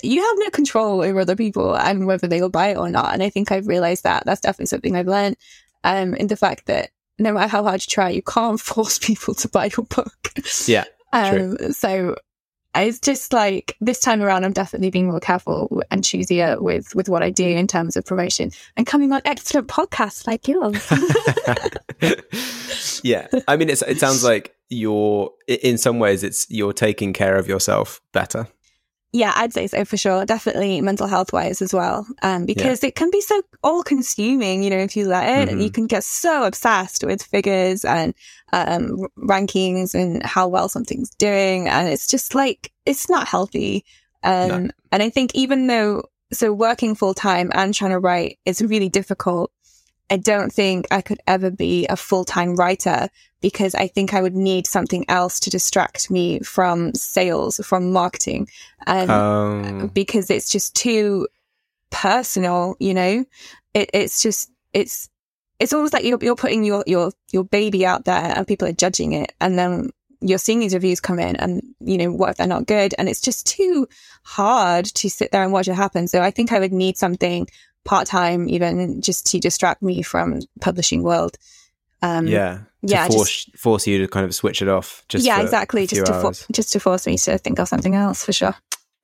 you 0.03 0.21
have 0.21 0.35
no 0.39 0.49
control 0.49 1.01
over 1.01 1.21
other 1.21 1.35
people 1.35 1.75
and 1.75 2.07
whether 2.07 2.27
they'll 2.27 2.49
buy 2.49 2.69
it 2.69 2.77
or 2.77 2.89
not. 2.89 3.13
And 3.13 3.23
I 3.23 3.29
think 3.29 3.51
I've 3.51 3.67
realized 3.67 4.03
that 4.03 4.25
that's 4.25 4.41
definitely 4.41 4.67
something 4.67 4.95
I've 4.95 5.07
learned. 5.07 5.37
Um, 5.83 6.15
in 6.15 6.27
the 6.27 6.35
fact 6.35 6.65
that 6.65 6.89
no 7.19 7.33
matter 7.33 7.47
how 7.47 7.63
hard 7.63 7.81
you 7.81 7.89
try, 7.89 8.09
you 8.09 8.21
can't 8.21 8.59
force 8.61 8.99
people 8.99 9.33
to 9.35 9.47
buy 9.47 9.69
your 9.77 9.85
book. 9.85 10.33
Yeah. 10.65 10.85
Um, 11.13 11.57
so 11.71 12.15
it's 12.75 12.99
just 12.99 13.33
like 13.33 13.75
this 13.81 13.99
time 13.99 14.21
around, 14.21 14.43
I'm 14.43 14.53
definitely 14.53 14.89
being 14.89 15.07
more 15.07 15.19
careful 15.19 15.81
and 15.89 16.03
choosier 16.03 16.61
with, 16.61 16.93
with 16.95 17.09
what 17.09 17.23
I 17.23 17.29
do 17.29 17.47
in 17.47 17.67
terms 17.67 17.95
of 17.95 18.05
promotion 18.05 18.51
and 18.75 18.85
coming 18.85 19.11
on 19.13 19.21
excellent 19.25 19.67
podcasts 19.67 20.27
like 20.27 20.47
yours. 20.47 20.85
yeah. 23.03 23.27
I 23.47 23.55
mean, 23.55 23.69
it's, 23.69 23.81
it 23.81 23.99
sounds 23.99 24.23
like 24.25 24.56
you're, 24.69 25.31
in 25.47 25.77
some 25.77 25.99
ways, 25.99 26.23
it's 26.23 26.45
you're 26.49 26.73
taking 26.73 27.13
care 27.13 27.35
of 27.37 27.47
yourself 27.47 28.01
better. 28.11 28.47
Yeah, 29.13 29.31
I'd 29.35 29.53
say 29.53 29.67
so 29.67 29.85
for 29.85 29.95
sure. 29.95 30.25
Definitely 30.25 30.81
mental 30.81 31.07
health 31.07 31.31
wise 31.31 31.61
as 31.61 31.73
well. 31.73 32.05
Um, 32.21 32.45
because 32.45 32.83
it 32.83 32.95
can 32.95 33.09
be 33.09 33.21
so 33.21 33.41
all 33.63 33.81
consuming, 33.81 34.63
you 34.63 34.69
know, 34.69 34.77
if 34.77 34.97
you 34.97 35.07
let 35.07 35.47
it, 35.47 35.55
Mhm. 35.55 35.63
you 35.63 35.71
can 35.71 35.87
get 35.87 36.03
so 36.03 36.43
obsessed 36.43 37.05
with 37.05 37.23
figures 37.23 37.85
and, 37.85 38.13
um, 38.51 39.07
rankings 39.17 39.95
and 39.95 40.21
how 40.23 40.47
well 40.49 40.67
something's 40.67 41.09
doing. 41.11 41.69
And 41.69 41.87
it's 41.87 42.05
just 42.05 42.35
like, 42.35 42.71
it's 42.85 43.09
not 43.09 43.27
healthy. 43.27 43.85
Um, 44.23 44.47
No. 44.47 44.69
and 44.91 45.01
I 45.01 45.09
think 45.09 45.33
even 45.33 45.67
though, 45.67 46.03
so 46.33 46.51
working 46.51 46.93
full 46.93 47.13
time 47.13 47.49
and 47.55 47.73
trying 47.73 47.91
to 47.91 47.99
write 47.99 48.39
is 48.45 48.61
really 48.61 48.89
difficult. 48.89 49.51
I 50.09 50.17
don't 50.17 50.51
think 50.51 50.85
I 50.91 51.01
could 51.01 51.19
ever 51.27 51.49
be 51.49 51.87
a 51.87 51.95
full 51.95 52.25
time 52.25 52.55
writer 52.55 53.09
because 53.41 53.75
I 53.75 53.87
think 53.87 54.13
I 54.13 54.21
would 54.21 54.35
need 54.35 54.65
something 54.67 55.05
else 55.09 55.39
to 55.41 55.49
distract 55.49 56.09
me 56.09 56.39
from 56.39 56.93
sales, 56.93 57.59
from 57.63 57.91
marketing. 57.91 58.47
Um, 58.87 59.09
Um, 59.09 59.87
because 59.87 60.29
it's 60.29 60.51
just 60.51 60.75
too 60.75 61.27
personal, 61.91 62.75
you 62.79 62.93
know? 62.93 63.25
It, 63.73 63.89
it's 63.93 64.23
just, 64.23 64.51
it's, 64.73 65.09
it's 65.59 65.73
almost 65.73 65.93
like 65.93 66.03
you're, 66.03 66.19
you're 66.21 66.35
putting 66.35 66.63
your, 66.63 66.83
your, 66.87 67.11
your 67.31 67.43
baby 67.43 67.85
out 67.85 68.05
there 68.05 68.33
and 68.35 68.47
people 68.47 68.67
are 68.67 68.73
judging 68.73 69.13
it. 69.13 69.33
And 69.39 69.57
then 69.57 69.91
you're 70.19 70.39
seeing 70.39 70.59
these 70.59 70.73
reviews 70.73 70.99
come 70.99 71.19
in 71.19 71.35
and, 71.35 71.61
you 71.79 71.97
know, 71.97 72.11
what 72.11 72.31
if 72.31 72.37
they're 72.37 72.47
not 72.47 72.65
good? 72.65 72.95
And 72.97 73.07
it's 73.07 73.21
just 73.21 73.45
too 73.45 73.87
hard 74.23 74.85
to 74.85 75.09
sit 75.09 75.31
there 75.31 75.43
and 75.43 75.53
watch 75.53 75.67
it 75.67 75.75
happen. 75.75 76.07
So 76.07 76.21
I 76.21 76.31
think 76.31 76.51
I 76.51 76.59
would 76.59 76.73
need 76.73 76.97
something 76.97 77.47
part 77.85 78.07
time, 78.07 78.49
even 78.49 79.01
just 79.01 79.27
to 79.27 79.39
distract 79.39 79.81
me 79.81 80.01
from 80.01 80.41
publishing 80.59 81.03
world. 81.03 81.37
Um, 82.01 82.27
yeah. 82.27 82.59
Yeah, 82.83 83.07
force, 83.07 83.49
force 83.57 83.87
you 83.87 83.97
to 83.99 84.07
kind 84.07 84.25
of 84.25 84.33
switch 84.33 84.61
it 84.61 84.67
off. 84.67 85.03
Just 85.09 85.25
yeah, 85.25 85.41
exactly. 85.41 85.87
Just 85.87 86.05
to, 86.05 86.13
for, 86.21 86.53
just 86.53 86.71
to 86.73 86.79
force 86.79 87.07
me 87.07 87.17
to 87.17 87.37
think 87.37 87.59
of 87.59 87.67
something 87.67 87.95
else 87.95 88.23
for 88.23 88.31
sure. 88.31 88.55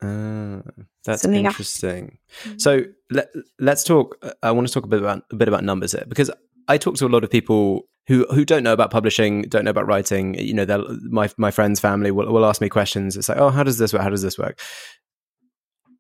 Ah, 0.02 0.62
that's 1.06 1.22
Something 1.22 1.46
else. 1.46 1.54
interesting. 1.54 2.18
So 2.58 2.84
let, 3.10 3.30
let's 3.60 3.84
talk. 3.84 4.18
I 4.42 4.52
want 4.52 4.68
to 4.68 4.74
talk 4.74 4.86
a 4.86 4.88
bit 4.88 5.00
about 5.00 5.24
a 5.32 5.36
bit 5.36 5.48
about 5.48 5.64
numbers 5.64 5.94
here 5.94 6.06
because 6.08 6.30
I 6.68 6.78
talk 6.78 6.96
to 6.96 7.06
a 7.06 7.10
lot 7.10 7.24
of 7.24 7.32
people 7.32 7.88
who 8.08 8.26
who 8.26 8.46
don't 8.46 8.64
know 8.64 8.74
about 8.74 8.92
publishing, 8.92 9.44
don't 9.44 9.66
know 9.66 9.72
about 9.72 9.88
writing. 9.88 10.36
You 10.36 10.54
know, 10.54 10.98
my 11.10 11.30
my 11.38 11.52
friends' 11.52 11.80
family 11.80 12.12
will, 12.12 12.32
will 12.32 12.46
ask 12.46 12.62
me 12.62 12.70
questions. 12.70 13.18
It's 13.18 13.30
like, 13.30 13.38
oh, 13.38 13.50
how 13.50 13.64
does 13.64 13.78
this 13.78 13.94
work? 13.94 14.02
How 14.02 14.10
does 14.10 14.22
this 14.22 14.38
work? 14.38 14.60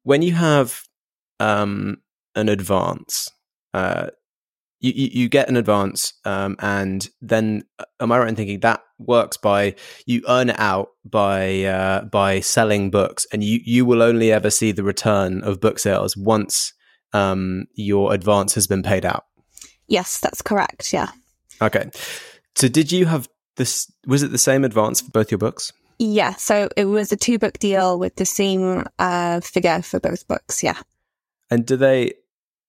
When 0.04 0.22
you 0.22 0.34
have 0.34 0.84
um, 1.40 1.98
an 2.36 2.50
advance, 2.50 3.30
uh, 3.74 4.08
you, 4.84 4.92
you 4.94 5.10
you 5.22 5.30
get 5.30 5.50
an 5.50 5.58
advance, 5.58 6.14
um, 6.26 6.58
and 6.60 7.10
then 7.22 7.64
uh, 7.80 7.86
am 8.00 8.12
I 8.12 8.20
right 8.20 8.30
in 8.30 8.36
thinking 8.36 8.60
that 8.60 8.84
works 9.00 9.38
by 9.38 9.76
you 10.06 10.22
earn 10.28 10.50
it 10.50 10.60
out 10.60 10.90
by 11.04 11.64
uh, 11.64 12.02
by 12.04 12.42
selling 12.42 12.92
books, 12.92 13.26
and 13.32 13.44
you 13.44 13.62
you 13.64 13.86
will 13.86 14.04
only 14.04 14.32
ever 14.32 14.52
see 14.52 14.72
the 14.72 14.84
return 14.84 15.42
of 15.44 15.62
book 15.62 15.80
sales 15.80 16.16
once 16.16 16.74
um, 17.14 17.66
your 17.74 18.14
advance 18.14 18.54
has 18.56 18.68
been 18.68 18.84
paid 18.84 19.06
out. 19.06 19.26
Yes, 19.88 20.20
that's 20.20 20.42
correct. 20.42 20.92
Yeah. 20.92 21.10
Okay. 21.62 21.90
So 22.56 22.68
did 22.68 22.92
you 22.92 23.06
have 23.06 23.30
this 23.56 23.92
was 24.06 24.22
it 24.22 24.32
the 24.32 24.38
same 24.38 24.66
advance 24.66 25.02
for 25.02 25.12
both 25.12 25.32
your 25.32 25.38
books? 25.38 25.72
Yeah, 26.00 26.34
so 26.34 26.68
it 26.76 26.86
was 26.86 27.12
a 27.12 27.16
two 27.16 27.40
book 27.40 27.60
deal 27.60 27.98
with 27.98 28.16
the 28.16 28.26
same 28.26 28.86
uh, 29.00 29.40
figure 29.40 29.82
for 29.82 30.00
both 30.00 30.28
books. 30.28 30.62
Yeah. 30.62 30.78
And 31.50 31.66
do 31.66 31.78
they? 31.78 32.14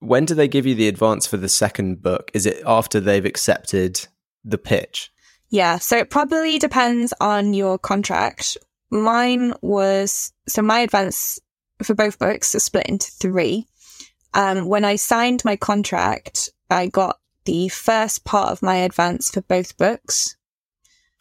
When 0.05 0.25
do 0.25 0.35
they 0.35 0.49
give 0.49 0.67
you 0.67 0.75
the 0.75 0.89
advance 0.89 1.27
for 1.27 1.37
the 1.37 1.49
second 1.49 2.03
book? 2.03 2.31
Is 2.35 2.47
it 2.47 2.63
after 2.67 3.01
they've 3.01 3.25
accepted 3.25 4.07
the 4.45 4.59
pitch? 4.59 5.11
Yeah, 5.49 5.79
so 5.79 5.97
it 5.97 6.11
probably 6.11 6.59
depends 6.59 7.15
on 7.21 7.55
your 7.55 7.79
contract. 7.79 8.57
Mine 8.91 9.55
was 9.63 10.33
so 10.47 10.63
my 10.63 10.81
advance 10.81 11.41
for 11.83 11.95
both 11.95 12.19
books 12.19 12.55
is 12.55 12.65
split 12.65 12.87
into 12.87 13.11
three. 13.11 13.67
Um, 14.35 14.67
when 14.67 14.85
I 14.85 14.97
signed 14.97 15.45
my 15.45 15.57
contract, 15.57 16.51
I 16.71 16.89
got 16.89 17.19
the 17.45 17.69
first 17.69 18.25
part 18.25 18.51
of 18.51 18.63
my 18.63 18.77
advance 18.77 19.31
for 19.31 19.43
both 19.43 19.77
books. 19.77 20.37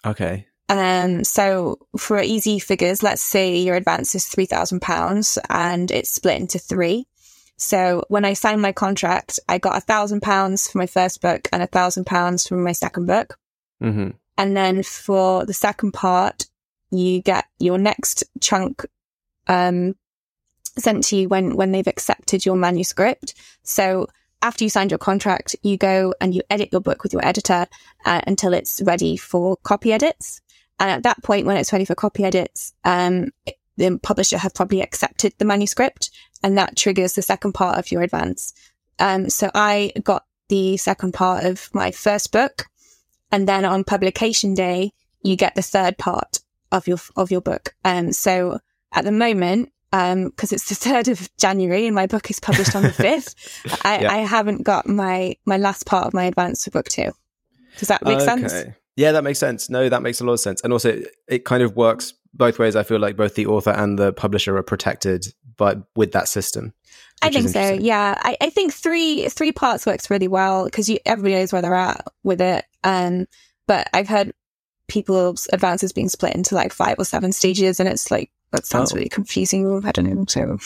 Okay. 0.06 0.48
Um, 0.70 1.24
so 1.24 1.78
for 1.98 2.20
easy 2.22 2.60
figures, 2.60 3.04
let's 3.04 3.22
say 3.22 3.58
your 3.58 3.76
advance 3.76 4.16
is 4.16 4.26
three 4.26 4.46
thousand 4.46 4.82
pounds 4.82 5.38
and 5.50 5.92
it's 5.92 6.10
split 6.10 6.42
into 6.42 6.60
three. 6.60 7.08
So 7.58 8.04
when 8.10 8.26
I 8.26 8.34
signed 8.34 8.62
my 8.62 8.72
contract, 8.72 9.40
I 9.48 9.58
got 9.58 9.78
a 9.78 9.82
thousand 9.82 10.22
pounds 10.22 10.70
for 10.70 10.78
my 10.78 10.88
first 10.88 11.22
book 11.22 11.48
and 11.52 11.62
a 11.64 11.68
thousand 11.68 12.06
pounds 12.06 12.48
for 12.48 12.56
my 12.56 12.72
second 12.72 13.06
book. 13.06 13.38
hmm 13.80 14.10
And 14.38 14.58
then 14.58 14.84
for 14.84 15.46
the 15.46 15.54
second 15.54 15.94
part, 15.94 16.46
you 16.92 17.22
get 17.22 17.46
your 17.60 17.78
next 17.78 18.24
chunk, 18.40 18.86
um, 19.48 19.96
sent 20.78 21.04
to 21.06 21.16
you 21.16 21.30
when, 21.30 21.56
when 21.56 21.72
they've 21.72 21.88
accepted 21.88 22.46
your 22.46 22.56
manuscript. 22.56 23.34
So 23.64 24.08
after 24.42 24.64
you 24.64 24.70
signed 24.70 24.92
your 24.92 24.98
contract, 24.98 25.56
you 25.64 25.78
go 25.78 26.14
and 26.20 26.36
you 26.36 26.42
edit 26.50 26.70
your 26.72 26.82
book 26.82 27.04
with 27.04 27.14
your 27.14 27.26
editor 27.26 27.68
uh, 28.06 28.22
until 28.28 28.54
it's 28.54 28.82
ready 28.82 29.16
for 29.16 29.58
copy 29.58 29.94
edits. 29.94 30.42
And 30.80 30.90
at 30.92 31.04
that 31.04 31.24
point, 31.24 31.46
when 31.46 31.58
it's 31.58 31.72
ready 31.72 31.86
for 31.86 31.96
copy 31.96 32.26
edits, 32.26 32.74
um, 32.84 33.30
the 33.78 34.00
publisher 34.02 34.38
have 34.38 34.54
probably 34.54 34.82
accepted 34.82 35.34
the 35.38 35.46
manuscript 35.46 36.12
and 36.44 36.58
that 36.58 36.76
triggers 36.76 37.14
the 37.14 37.22
second 37.22 37.54
part 37.54 37.78
of 37.78 37.92
your 37.92 38.02
advance. 38.02 38.54
Um, 39.00 39.30
so 39.30 39.50
I 39.54 39.92
got 40.04 40.26
the 40.50 40.78
second 40.78 41.14
part 41.14 41.46
of 41.46 41.70
my 41.74 41.92
first 41.92 42.32
book. 42.32 42.66
And 43.32 43.48
then 43.48 43.66
on 43.66 43.84
publication 43.84 44.54
day, 44.54 44.92
you 45.24 45.36
get 45.36 45.56
the 45.56 45.62
third 45.62 45.98
part 45.98 46.40
of 46.72 46.88
your, 46.88 47.00
of 47.16 47.32
your 47.32 47.42
book. 47.42 47.74
Um, 47.84 48.12
so 48.12 48.60
at 48.92 49.06
the 49.06 49.12
moment, 49.12 49.72
um, 49.92 50.32
cause 50.32 50.52
it's 50.52 50.70
the 50.70 50.76
3rd 50.90 51.08
of 51.10 51.36
January 51.38 51.88
and 51.88 51.96
my 51.96 52.06
book 52.06 52.30
is 52.30 52.40
published 52.40 52.76
on 52.76 52.84
the 52.84 52.90
5th, 52.90 53.36
I, 53.84 54.02
Yeah. 54.02 54.14
I 54.14 54.18
haven't 54.18 54.64
got 54.64 54.88
my, 54.88 55.36
my 55.46 55.58
last 55.58 55.86
part 55.86 56.06
of 56.06 56.14
my 56.14 56.26
advance 56.26 56.66
for 56.66 56.72
book 56.72 56.90
two. 56.90 57.12
Does 57.80 57.88
that 57.88 58.04
make 58.06 58.22
sense? 58.22 58.54
Yeah, 58.96 59.12
that 59.14 59.24
makes 59.24 59.40
sense. 59.40 59.70
No, 59.70 59.90
that 59.90 60.02
makes 60.02 60.22
a 60.22 60.24
lot 60.24 60.34
of 60.34 60.40
sense. 60.40 60.62
And 60.62 60.72
also, 60.72 61.02
it 61.28 61.46
kind 61.46 61.64
of 61.64 61.76
works 61.76 62.14
both 62.34 62.60
ways. 62.60 62.76
I 62.76 62.84
feel 62.84 63.00
like 63.00 63.16
both 63.16 63.36
the 63.36 63.48
author 63.48 63.72
and 63.72 63.98
the 63.98 64.14
publisher 64.14 64.56
are 64.58 64.64
protected, 64.64 65.26
but 65.58 65.80
with 65.96 66.12
that 66.12 66.28
system. 66.28 66.74
I 67.22 67.30
think 67.30 67.50
so. 67.50 67.74
Yeah, 67.74 68.16
I, 68.20 68.38
I 68.42 68.50
think 68.50 68.74
three 68.74 69.30
three 69.30 69.52
parts 69.52 69.86
works 69.86 70.10
really 70.10 70.28
well 70.28 70.66
because 70.66 70.92
everybody 71.06 71.36
knows 71.36 71.54
where 71.54 71.62
they're 71.62 71.74
at 71.74 72.06
with 72.24 72.42
it. 72.42 72.66
Um, 72.84 73.28
but 73.66 73.90
I've 73.94 74.10
heard 74.10 74.34
people's 74.90 75.48
advances 75.54 75.94
being 75.94 76.10
split 76.10 76.36
into 76.36 76.54
like 76.54 76.74
five 76.74 77.00
or 77.00 77.06
seven 77.06 77.32
stages, 77.32 77.80
and 77.80 77.88
it's 77.88 78.12
like 78.12 78.30
that 78.54 78.66
sounds 78.66 78.94
Oh. 78.94 78.96
really 78.96 79.10
confusing. 79.10 79.84
I 79.86 79.92
don't 79.92 80.06
know. 80.08 80.24
So 80.30 80.58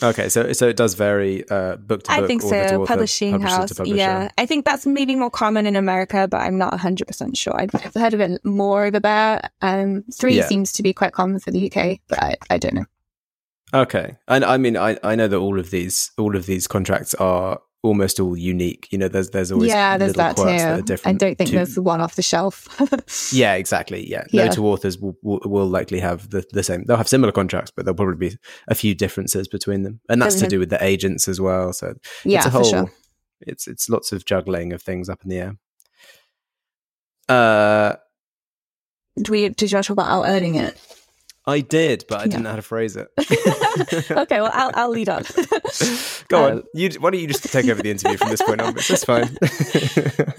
Okay, 0.02 0.28
so 0.30 0.52
so 0.54 0.68
it 0.68 0.76
does 0.76 0.94
vary 0.94 1.44
uh, 1.50 1.76
book 1.76 2.04
to 2.04 2.10
book. 2.10 2.24
I 2.24 2.26
think 2.26 2.40
so. 2.42 2.86
Publishing 2.86 3.40
house. 3.40 3.78
Yeah, 3.84 4.30
I 4.38 4.46
think 4.46 4.64
that's 4.64 4.86
maybe 4.86 5.14
more 5.16 5.30
common 5.30 5.66
in 5.66 5.76
America, 5.76 6.26
but 6.26 6.40
I'm 6.40 6.56
not 6.56 6.72
100 6.72 7.06
percent 7.06 7.36
sure. 7.36 7.54
I've 7.60 7.74
I've 7.74 7.94
heard 7.94 8.14
of 8.14 8.20
it 8.20 8.42
more 8.44 8.86
over 8.86 8.98
there. 9.00 9.50
Um, 9.60 10.04
three 10.14 10.36
Yeah. 10.36 10.46
seems 10.48 10.72
to 10.72 10.82
be 10.82 10.92
quite 10.94 11.12
common 11.12 11.38
for 11.40 11.50
the 11.50 11.70
UK, 11.70 11.98
but 12.08 12.22
I, 12.22 12.36
I 12.48 12.58
don't 12.58 12.74
know. 12.74 12.86
Okay, 13.74 14.16
and 14.28 14.44
I 14.44 14.56
mean, 14.58 14.76
I, 14.76 14.98
I 15.02 15.14
know 15.14 15.28
that 15.28 15.36
all 15.38 15.58
of 15.58 15.70
these 15.70 16.10
all 16.18 16.36
of 16.36 16.46
these 16.46 16.66
contracts 16.66 17.14
are 17.14 17.60
almost 17.82 18.20
all 18.20 18.36
unique. 18.36 18.88
You 18.92 18.98
know, 18.98 19.08
there's 19.08 19.30
there's 19.30 19.50
always 19.52 19.68
yeah, 19.68 19.98
there's 19.98 20.12
that 20.14 20.36
too. 20.36 20.42
that 20.44 21.00
I 21.04 21.12
don't 21.12 21.36
think 21.36 21.50
to- 21.50 21.56
there's 21.56 21.78
one 21.78 22.00
off 22.00 22.14
the 22.14 22.22
shelf. 22.22 22.68
Yeah, 23.32 23.54
exactly. 23.54 24.08
Yeah, 24.08 24.24
Yeah. 24.30 24.46
no 24.46 24.52
two 24.52 24.66
authors 24.66 24.98
will, 24.98 25.16
will, 25.22 25.40
will 25.44 25.66
likely 25.66 26.00
have 26.00 26.30
the, 26.30 26.44
the 26.52 26.62
same. 26.62 26.84
They'll 26.84 26.96
have 26.96 27.08
similar 27.08 27.32
contracts, 27.32 27.72
but 27.74 27.84
there'll 27.84 27.96
probably 27.96 28.28
be 28.30 28.36
a 28.68 28.74
few 28.74 28.94
differences 28.94 29.48
between 29.48 29.82
them, 29.82 30.00
and 30.08 30.20
that's 30.22 30.36
to 30.36 30.46
Mhm. 30.46 30.50
do 30.50 30.58
with 30.60 30.70
the 30.70 30.82
agents 30.84 31.28
as 31.28 31.40
well. 31.40 31.72
So 31.72 31.94
yeah, 32.24 32.38
it's 32.38 32.46
a 32.46 32.50
for 32.50 32.58
whole. 32.58 32.70
sure. 32.70 32.92
It's 33.40 33.66
it's 33.66 33.88
lots 33.88 34.12
of 34.12 34.24
juggling 34.24 34.72
of 34.72 34.80
things 34.82 35.08
up 35.08 35.22
in 35.24 35.30
the 35.30 35.38
air. 35.38 35.56
Uh, 37.28 37.96
Do 39.20 39.32
we? 39.32 39.48
Did 39.48 39.72
you 39.72 39.78
talk 39.82 39.90
about 39.90 40.08
out 40.08 40.28
earning 40.28 40.54
it? 40.56 40.76
I 41.44 41.60
did, 41.60 42.04
but 42.08 42.20
I 42.20 42.24
didn't 42.24 42.44
know 42.44 42.50
how 42.50 42.56
to 42.56 42.62
phrase 42.62 42.96
it. 42.96 43.08
okay, 44.12 44.40
well, 44.40 44.50
I'll, 44.54 44.70
I'll 44.74 44.90
lead 44.90 45.08
on. 45.16 45.24
Go 46.28 46.46
Um, 46.46 46.52
on. 46.58 46.62
You, 46.74 46.88
why 47.00 47.10
don't 47.10 47.20
you 47.20 47.26
just 47.26 47.42
take 47.52 47.68
over 47.68 47.82
the 47.82 47.90
interview 47.90 48.16
from 48.16 48.30
this 48.30 48.40
point 48.42 48.60
onwards? 48.60 48.86
That's 48.86 49.04
fine. 49.04 49.36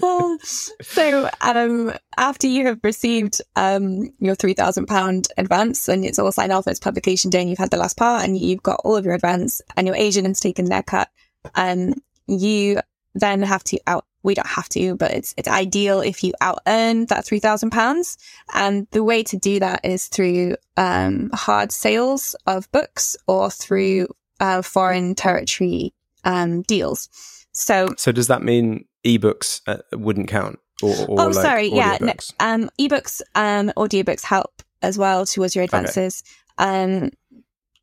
so, 0.82 1.28
um, 1.42 1.92
after 2.16 2.46
you 2.46 2.66
have 2.66 2.80
received 2.82 3.42
um, 3.56 4.10
your 4.18 4.34
three 4.34 4.54
thousand 4.54 4.86
pound 4.86 5.28
advance 5.36 5.88
and 5.88 6.04
it's 6.04 6.18
all 6.18 6.32
signed 6.32 6.52
off, 6.52 6.66
it's 6.66 6.80
publication 6.80 7.30
day, 7.30 7.40
and 7.40 7.50
you've 7.50 7.58
had 7.58 7.70
the 7.70 7.76
last 7.76 7.96
part, 7.98 8.24
and 8.24 8.38
you've 8.38 8.62
got 8.62 8.80
all 8.84 8.96
of 8.96 9.04
your 9.04 9.14
advance, 9.14 9.60
and 9.76 9.86
your 9.86 9.96
agent 9.96 10.26
has 10.26 10.40
taken 10.40 10.66
their 10.66 10.82
cut, 10.82 11.08
um, 11.54 11.94
you 12.26 12.80
then 13.14 13.42
have 13.42 13.62
to 13.64 13.78
out. 13.86 14.06
We 14.24 14.34
don't 14.34 14.46
have 14.48 14.68
to, 14.70 14.96
but 14.96 15.12
it's 15.12 15.34
it's 15.36 15.46
ideal 15.46 16.00
if 16.00 16.24
you 16.24 16.32
out 16.40 16.58
earn 16.66 17.06
that 17.06 17.24
three 17.24 17.38
thousand 17.38 17.70
pounds. 17.70 18.18
And 18.52 18.88
the 18.90 19.04
way 19.04 19.22
to 19.22 19.36
do 19.36 19.60
that 19.60 19.84
is 19.84 20.08
through 20.08 20.56
um, 20.76 21.30
hard 21.32 21.70
sales 21.70 22.34
of 22.46 22.70
books 22.72 23.16
or 23.28 23.50
through 23.50 24.08
uh, 24.40 24.62
foreign 24.62 25.14
territory 25.14 25.92
um, 26.24 26.62
deals. 26.62 27.08
So 27.52 27.88
so 27.96 28.10
does 28.10 28.26
that 28.26 28.42
mean 28.42 28.86
ebooks 29.04 29.60
uh, 29.66 29.78
wouldn't 29.92 30.28
count? 30.28 30.58
Or, 30.82 30.94
or 31.08 31.20
oh, 31.20 31.26
like 31.26 31.34
sorry. 31.34 31.68
Yeah. 31.68 31.98
No, 32.00 32.14
um, 32.40 32.70
ebooks, 32.80 33.22
um, 33.34 33.70
audiobooks 33.76 34.24
help 34.24 34.62
as 34.82 34.98
well 34.98 35.24
towards 35.24 35.54
your 35.54 35.64
advances. 35.64 36.24
Um, 36.58 37.10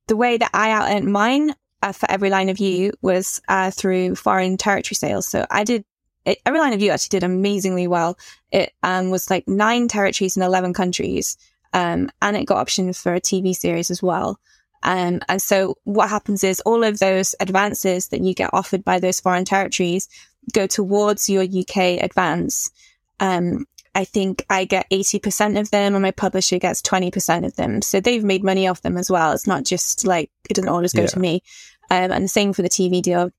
the 0.07 0.17
way 0.17 0.37
that 0.37 0.51
I 0.53 0.71
out 0.71 0.91
earned 0.91 1.11
mine 1.11 1.55
uh, 1.81 1.93
for 1.93 2.09
every 2.11 2.29
line 2.29 2.49
of 2.49 2.59
you 2.59 2.91
was 3.01 3.41
uh, 3.47 3.71
through 3.71 4.15
foreign 4.15 4.57
territory 4.57 4.95
sales. 4.95 5.27
So 5.27 5.45
I 5.49 5.63
did. 5.63 5.85
It, 6.25 6.39
every 6.45 6.59
line 6.59 6.73
of 6.73 6.81
you 6.81 6.91
actually 6.91 7.19
did 7.19 7.23
amazingly 7.23 7.87
well. 7.87 8.17
It 8.51 8.73
um, 8.83 9.09
was 9.09 9.29
like 9.29 9.47
nine 9.47 9.87
territories 9.87 10.37
in 10.37 10.43
11 10.43 10.73
countries. 10.73 11.37
Um, 11.73 12.11
and 12.21 12.35
it 12.35 12.45
got 12.45 12.57
options 12.57 12.99
for 13.01 13.13
a 13.13 13.21
TV 13.21 13.55
series 13.55 13.89
as 13.89 14.03
well. 14.03 14.39
Um, 14.83 15.21
and 15.29 15.41
so 15.41 15.77
what 15.83 16.09
happens 16.09 16.43
is 16.43 16.59
all 16.61 16.83
of 16.83 16.99
those 16.99 17.35
advances 17.39 18.09
that 18.09 18.21
you 18.21 18.33
get 18.33 18.49
offered 18.53 18.83
by 18.83 18.99
those 18.99 19.19
foreign 19.19 19.45
territories 19.45 20.09
go 20.53 20.67
towards 20.67 21.29
your 21.29 21.43
UK 21.43 22.01
advance. 22.03 22.71
Um, 23.19 23.67
I 23.93 24.05
think 24.05 24.45
I 24.49 24.65
get 24.65 24.89
80% 24.89 25.59
of 25.59 25.69
them 25.69 25.93
and 25.93 26.01
my 26.01 26.11
publisher 26.11 26.57
gets 26.59 26.81
20% 26.81 27.45
of 27.45 27.55
them. 27.55 27.81
So 27.81 27.99
they've 27.99 28.23
made 28.23 28.43
money 28.43 28.67
off 28.67 28.81
them 28.81 28.97
as 28.97 29.11
well. 29.11 29.33
It's 29.33 29.47
not 29.47 29.65
just 29.65 30.05
like, 30.05 30.31
it 30.49 30.55
doesn't 30.55 30.69
always 30.69 30.93
go 30.93 31.01
Yeah. 31.01 31.07
to 31.07 31.19
me. 31.19 31.43
Um, 31.89 32.11
and 32.11 32.23
the 32.23 32.29
same 32.29 32.53
for 32.53 32.61
the 32.61 32.69
TV 32.69 33.01
deal 33.01 33.31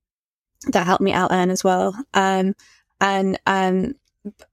that 0.68 0.86
helped 0.86 1.02
me 1.02 1.12
out 1.12 1.32
earn 1.32 1.50
as 1.50 1.64
well. 1.64 1.94
Um, 2.14 2.54
and, 3.00 3.38
um, 3.46 3.94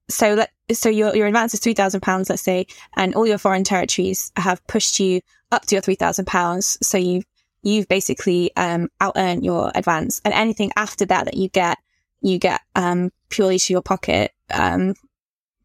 so 0.08 0.34
let, 0.34 0.50
so 0.72 0.88
your, 0.88 1.14
your 1.14 1.26
advance 1.26 1.54
is 1.54 1.60
£3,000, 1.60 2.28
let's 2.28 2.42
say, 2.42 2.66
and 2.96 3.14
all 3.14 3.26
your 3.26 3.38
foreign 3.38 3.64
territories 3.64 4.32
have 4.36 4.66
pushed 4.66 4.98
you 4.98 5.20
up 5.52 5.66
to 5.66 5.76
your 5.76 5.82
£3,000. 5.82 6.78
So 6.82 6.98
you, 6.98 7.22
you've 7.62 7.88
basically, 7.88 8.54
um, 8.56 8.88
out 9.00 9.12
earned 9.16 9.44
your 9.44 9.70
advance 9.74 10.20
and 10.24 10.34
anything 10.34 10.72
after 10.76 11.06
that 11.06 11.26
that 11.26 11.36
you 11.36 11.48
get, 11.48 11.78
you 12.20 12.38
get, 12.38 12.60
um, 12.74 13.10
purely 13.28 13.58
to 13.58 13.72
your 13.72 13.82
pocket, 13.82 14.32
um, 14.52 14.94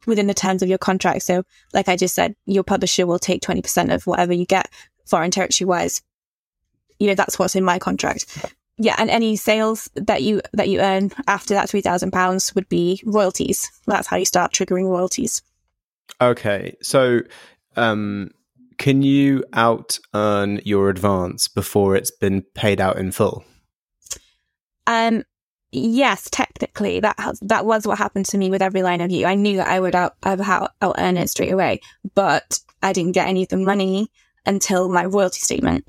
within 0.06 0.28
the 0.28 0.34
terms 0.34 0.62
of 0.62 0.70
your 0.70 0.78
contract. 0.78 1.24
So 1.24 1.44
like 1.74 1.90
I 1.90 1.96
just 1.96 2.16
said, 2.16 2.36
your 2.46 2.64
publisher 2.64 3.08
will 3.08 3.20
take 3.20 3.42
20% 3.42 3.94
of 3.94 4.06
whatever 4.06 4.34
you 4.34 4.46
get 4.46 4.70
foreign 5.06 5.32
territory 5.32 5.68
wise. 5.68 6.02
You 7.00 7.08
know, 7.08 7.16
that's 7.16 7.38
what's 7.38 7.56
in 7.56 7.64
my 7.64 7.80
contract. 7.80 8.56
Yeah. 8.78 8.96
And 8.98 9.10
any 9.10 9.36
sales 9.36 9.90
that 9.96 10.22
you, 10.22 10.42
that 10.54 10.70
you 10.70 10.80
earn 10.80 11.12
after 11.28 11.54
that 11.54 11.70
£3,000 11.70 12.56
would 12.56 12.68
be 12.70 13.02
royalties. 13.06 13.72
That's 13.88 14.08
how 14.08 14.18
you 14.18 14.26
start 14.26 14.52
triggering 14.52 14.90
royalties. 14.90 15.42
Okay, 16.22 16.76
so 16.82 17.22
um, 17.76 18.32
can 18.78 19.02
you 19.02 19.44
out 19.54 20.00
earn 20.14 20.62
your 20.64 20.90
advance 20.90 21.48
before 21.48 21.96
it's 21.96 22.12
been 22.12 22.42
paid 22.54 22.80
out 22.80 22.98
in 22.98 23.12
full? 23.12 23.44
Um, 24.88 25.24
yes, 25.72 26.30
technically 26.32 27.00
that 27.00 27.20
has, 27.20 27.40
that 27.42 27.66
was 27.66 27.88
what 27.88 27.98
happened 27.98 28.28
to 28.28 28.38
me 28.38 28.50
with 28.50 28.62
every 28.62 28.84
line 28.84 29.02
of 29.02 29.12
you. 29.12 29.26
I 29.26 29.36
knew 29.36 29.58
that 29.58 29.68
I 29.68 29.80
would 29.80 29.96
out, 29.96 30.16
out, 30.24 30.72
out 30.82 30.96
earn 30.98 31.18
it 31.18 31.30
straight 31.30 31.52
away, 31.52 31.82
but 32.14 32.60
I 32.82 32.94
didn't 32.94 33.14
get 33.14 33.28
any 33.28 33.44
of 33.44 33.50
the 33.50 33.58
money 33.58 34.10
until 34.46 34.90
my 34.90 35.06
royalty 35.06 35.40
statement. 35.40 35.86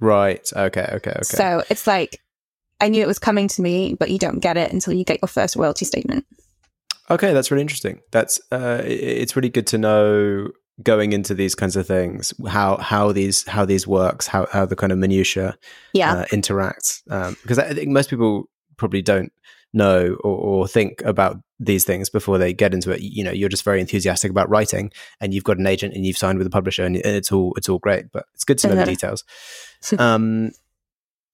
Right. 0.00 0.48
Okay. 0.54 0.88
Okay. 0.94 1.10
Okay. 1.10 1.22
So 1.22 1.62
it's 1.70 1.86
like, 1.86 2.20
I 2.80 2.88
knew 2.88 3.02
it 3.02 3.06
was 3.06 3.18
coming 3.18 3.48
to 3.48 3.62
me, 3.62 3.94
but 3.94 4.10
you 4.10 4.18
don't 4.18 4.40
get 4.40 4.56
it 4.56 4.72
until 4.72 4.94
you 4.94 5.04
get 5.04 5.20
your 5.22 5.28
first 5.28 5.56
royalty 5.56 5.84
statement. 5.84 6.24
Okay, 7.10 7.32
that's 7.32 7.50
really 7.50 7.62
interesting. 7.62 8.00
That's 8.12 8.40
uh, 8.52 8.82
it's 8.84 9.36
really 9.36 9.48
good 9.48 9.66
to 9.68 9.78
know 9.78 10.48
going 10.82 11.12
into 11.12 11.34
these 11.34 11.54
kinds 11.54 11.76
of 11.76 11.86
things 11.86 12.32
how 12.48 12.78
how 12.78 13.12
these 13.12 13.46
how 13.46 13.66
these 13.66 13.86
works 13.86 14.26
how 14.26 14.46
how 14.50 14.64
the 14.64 14.74
kind 14.76 14.92
of 14.92 14.98
minutia 14.98 15.58
Yeah. 15.92 16.12
uh, 16.12 16.24
interacts 16.26 17.02
um, 17.10 17.36
because 17.42 17.58
I 17.58 17.74
think 17.74 17.88
most 17.90 18.08
people 18.08 18.48
probably 18.78 19.02
don't 19.02 19.30
know 19.72 20.16
or, 20.24 20.36
or 20.36 20.68
think 20.68 21.02
about 21.02 21.38
these 21.58 21.84
things 21.84 22.08
before 22.08 22.38
they 22.38 22.52
get 22.52 22.74
into 22.74 22.90
it. 22.90 23.00
You 23.00 23.24
know, 23.24 23.30
you're 23.30 23.48
just 23.48 23.64
very 23.64 23.80
enthusiastic 23.80 24.30
about 24.30 24.48
writing, 24.48 24.90
and 25.20 25.32
you've 25.34 25.44
got 25.44 25.58
an 25.58 25.66
agent, 25.66 25.94
and 25.94 26.04
you've 26.06 26.18
signed 26.18 26.38
with 26.38 26.46
a 26.46 26.50
publisher, 26.50 26.84
and 26.84 26.96
it's 26.96 27.30
all 27.32 27.52
it's 27.56 27.68
all 27.68 27.78
great. 27.78 28.10
But 28.12 28.26
it's 28.34 28.44
good 28.44 28.58
to 28.58 28.68
know 28.68 28.76
the 28.76 28.84
details. 28.84 29.24
Um, 29.98 30.50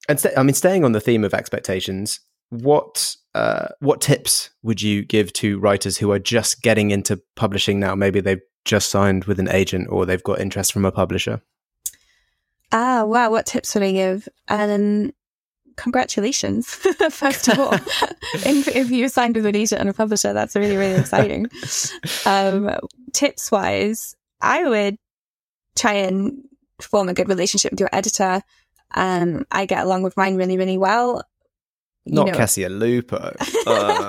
and 0.08 0.20
sta 0.20 0.30
I 0.36 0.44
mean, 0.44 0.54
staying 0.54 0.84
on 0.84 0.92
the 0.92 1.00
theme 1.00 1.24
of 1.24 1.34
expectations, 1.34 2.20
what 2.50 3.16
uh, 3.34 3.68
what 3.80 4.00
tips 4.00 4.50
would 4.62 4.80
you 4.80 5.04
give 5.04 5.32
to 5.34 5.58
writers 5.58 5.98
who 5.98 6.12
are 6.12 6.20
just 6.20 6.62
getting 6.62 6.92
into 6.92 7.20
publishing 7.34 7.80
now? 7.80 7.96
Maybe 7.96 8.20
they've 8.20 8.40
just 8.64 8.88
signed 8.88 9.24
with 9.24 9.40
an 9.40 9.48
agent, 9.48 9.88
or 9.90 10.06
they've 10.06 10.22
got 10.22 10.40
interest 10.40 10.72
from 10.72 10.84
a 10.84 10.92
publisher. 10.92 11.42
Ah, 12.72 13.04
wow. 13.04 13.30
What 13.30 13.46
tips 13.46 13.74
would 13.74 13.84
I 13.84 13.92
give? 13.92 14.28
Um, 14.48 15.12
congratulations, 15.76 16.66
first 17.10 17.48
of 17.48 17.58
all. 17.58 17.72
if, 18.34 18.68
if 18.68 18.90
you 18.90 19.08
signed 19.08 19.36
with 19.36 19.46
an 19.46 19.56
agent 19.56 19.80
and 19.80 19.90
a 19.90 19.94
publisher, 19.94 20.32
that's 20.32 20.56
really, 20.56 20.76
really 20.76 21.00
exciting. 21.00 21.48
um, 22.24 22.70
tips 23.12 23.50
wise, 23.50 24.16
I 24.40 24.64
would 24.64 24.96
try 25.76 25.92
and 25.94 26.42
form 26.80 27.08
a 27.08 27.14
good 27.14 27.28
relationship 27.28 27.72
with 27.72 27.80
your 27.80 27.90
editor. 27.92 28.42
Um, 28.94 29.46
I 29.50 29.66
get 29.66 29.84
along 29.84 30.02
with 30.02 30.16
mine 30.16 30.36
really, 30.36 30.58
really 30.58 30.78
well. 30.78 31.22
You 32.06 32.14
Not 32.14 32.26
know, 32.28 32.32
Kesia 32.34 32.68
Lupo. 32.70 33.16
Uh. 33.66 34.08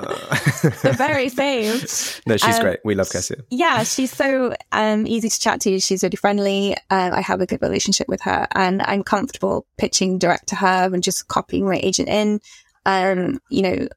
the 0.82 0.94
very 0.96 1.28
same. 1.28 1.80
no, 2.26 2.36
she's 2.36 2.54
Um, 2.56 2.62
great. 2.62 2.78
We 2.84 2.94
love 2.94 3.08
Kesia. 3.08 3.42
Yeah, 3.50 3.82
she's 3.82 4.12
so 4.12 4.54
um, 4.70 5.04
easy 5.06 5.28
to 5.28 5.40
chat 5.40 5.60
to. 5.62 5.80
She's 5.80 6.04
really 6.04 6.16
friendly. 6.16 6.76
Um, 6.90 7.12
I 7.12 7.20
have 7.20 7.40
a 7.40 7.46
good 7.46 7.60
relationship 7.60 8.06
with 8.08 8.20
her, 8.22 8.46
and 8.54 8.82
I'm 8.82 9.02
comfortable 9.02 9.66
pitching 9.78 10.18
direct 10.18 10.48
to 10.50 10.56
her 10.56 10.90
and 10.94 11.02
just 11.02 11.26
copying 11.26 11.66
my 11.66 11.80
agent 11.82 12.08
in. 12.08 12.40
Um, 12.86 13.40
you 13.50 13.62
know, 13.62 13.88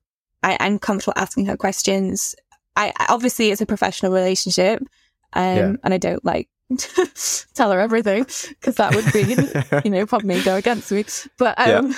I, 0.42 0.58
I'm 0.60 0.80
comfortable 0.80 1.14
asking 1.16 1.46
her 1.46 1.56
questions. 1.58 2.36
I 2.76 2.94
obviously 3.08 3.52
it's 3.52 3.62
a 3.62 3.66
professional 3.68 4.12
relationship, 4.14 4.82
um, 5.34 5.58
Yeah. 5.58 5.74
and 5.84 5.94
I 5.94 5.98
don't 5.98 6.26
like 6.26 6.50
tell 7.54 7.72
her 7.72 7.80
everything 7.80 8.24
because 8.24 8.76
that 8.78 8.96
would 8.96 9.12
be 9.14 9.84
you 9.88 9.92
know 9.92 10.06
probably 10.08 10.42
go 10.42 10.56
against 10.56 10.92
me. 10.92 11.06
But 11.38 11.60
um, 11.60 11.94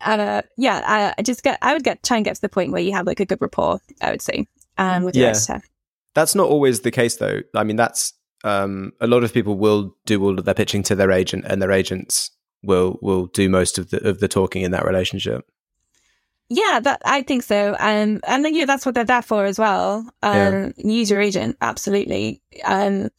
and 0.00 0.20
uh, 0.20 0.42
yeah, 0.56 0.82
I, 0.86 1.14
I 1.18 1.22
just 1.22 1.42
get 1.42 1.58
I 1.62 1.72
would 1.74 1.84
get 1.84 2.02
try 2.02 2.16
and 2.16 2.24
get 2.24 2.34
to 2.36 2.40
the 2.40 2.48
point 2.48 2.72
where 2.72 2.82
you 2.82 2.92
have 2.92 3.06
like 3.06 3.20
a 3.20 3.26
good 3.26 3.40
rapport. 3.40 3.80
I 4.00 4.10
would 4.10 4.22
say 4.22 4.46
um, 4.78 5.04
with 5.04 5.14
your 5.16 5.26
Yeah. 5.26 5.30
editor. 5.30 5.62
That's 6.14 6.34
not 6.34 6.48
always 6.48 6.80
the 6.80 6.90
case, 6.90 7.16
though. 7.16 7.40
I 7.54 7.62
mean, 7.64 7.76
that's 7.76 8.12
um, 8.42 8.92
a 9.00 9.06
lot 9.06 9.22
of 9.22 9.32
people 9.32 9.56
will 9.56 9.94
do 10.06 10.22
all 10.24 10.38
of 10.38 10.44
their 10.44 10.54
pitching 10.54 10.82
to 10.84 10.94
their 10.94 11.12
agent, 11.12 11.44
and 11.46 11.62
their 11.62 11.72
agents 11.72 12.30
will 12.62 12.98
will 13.00 13.26
do 13.26 13.48
most 13.48 13.78
of 13.78 13.90
the 13.90 14.06
of 14.08 14.20
the 14.20 14.28
talking 14.28 14.62
in 14.62 14.70
that 14.72 14.84
relationship. 14.84 15.44
Yeah, 16.48 16.80
that 16.80 17.00
I 17.04 17.22
think 17.22 17.44
so. 17.44 17.76
Um, 17.78 18.20
and 18.26 18.44
then, 18.44 18.56
yeah, 18.56 18.64
that's 18.64 18.84
what 18.84 18.96
they're 18.96 19.04
there 19.04 19.22
for 19.22 19.44
as 19.44 19.56
well. 19.56 20.10
Um, 20.20 20.72
use 20.76 21.08
your 21.08 21.20
agent, 21.20 21.56
absolutely. 21.60 22.42
Um, 22.64 23.10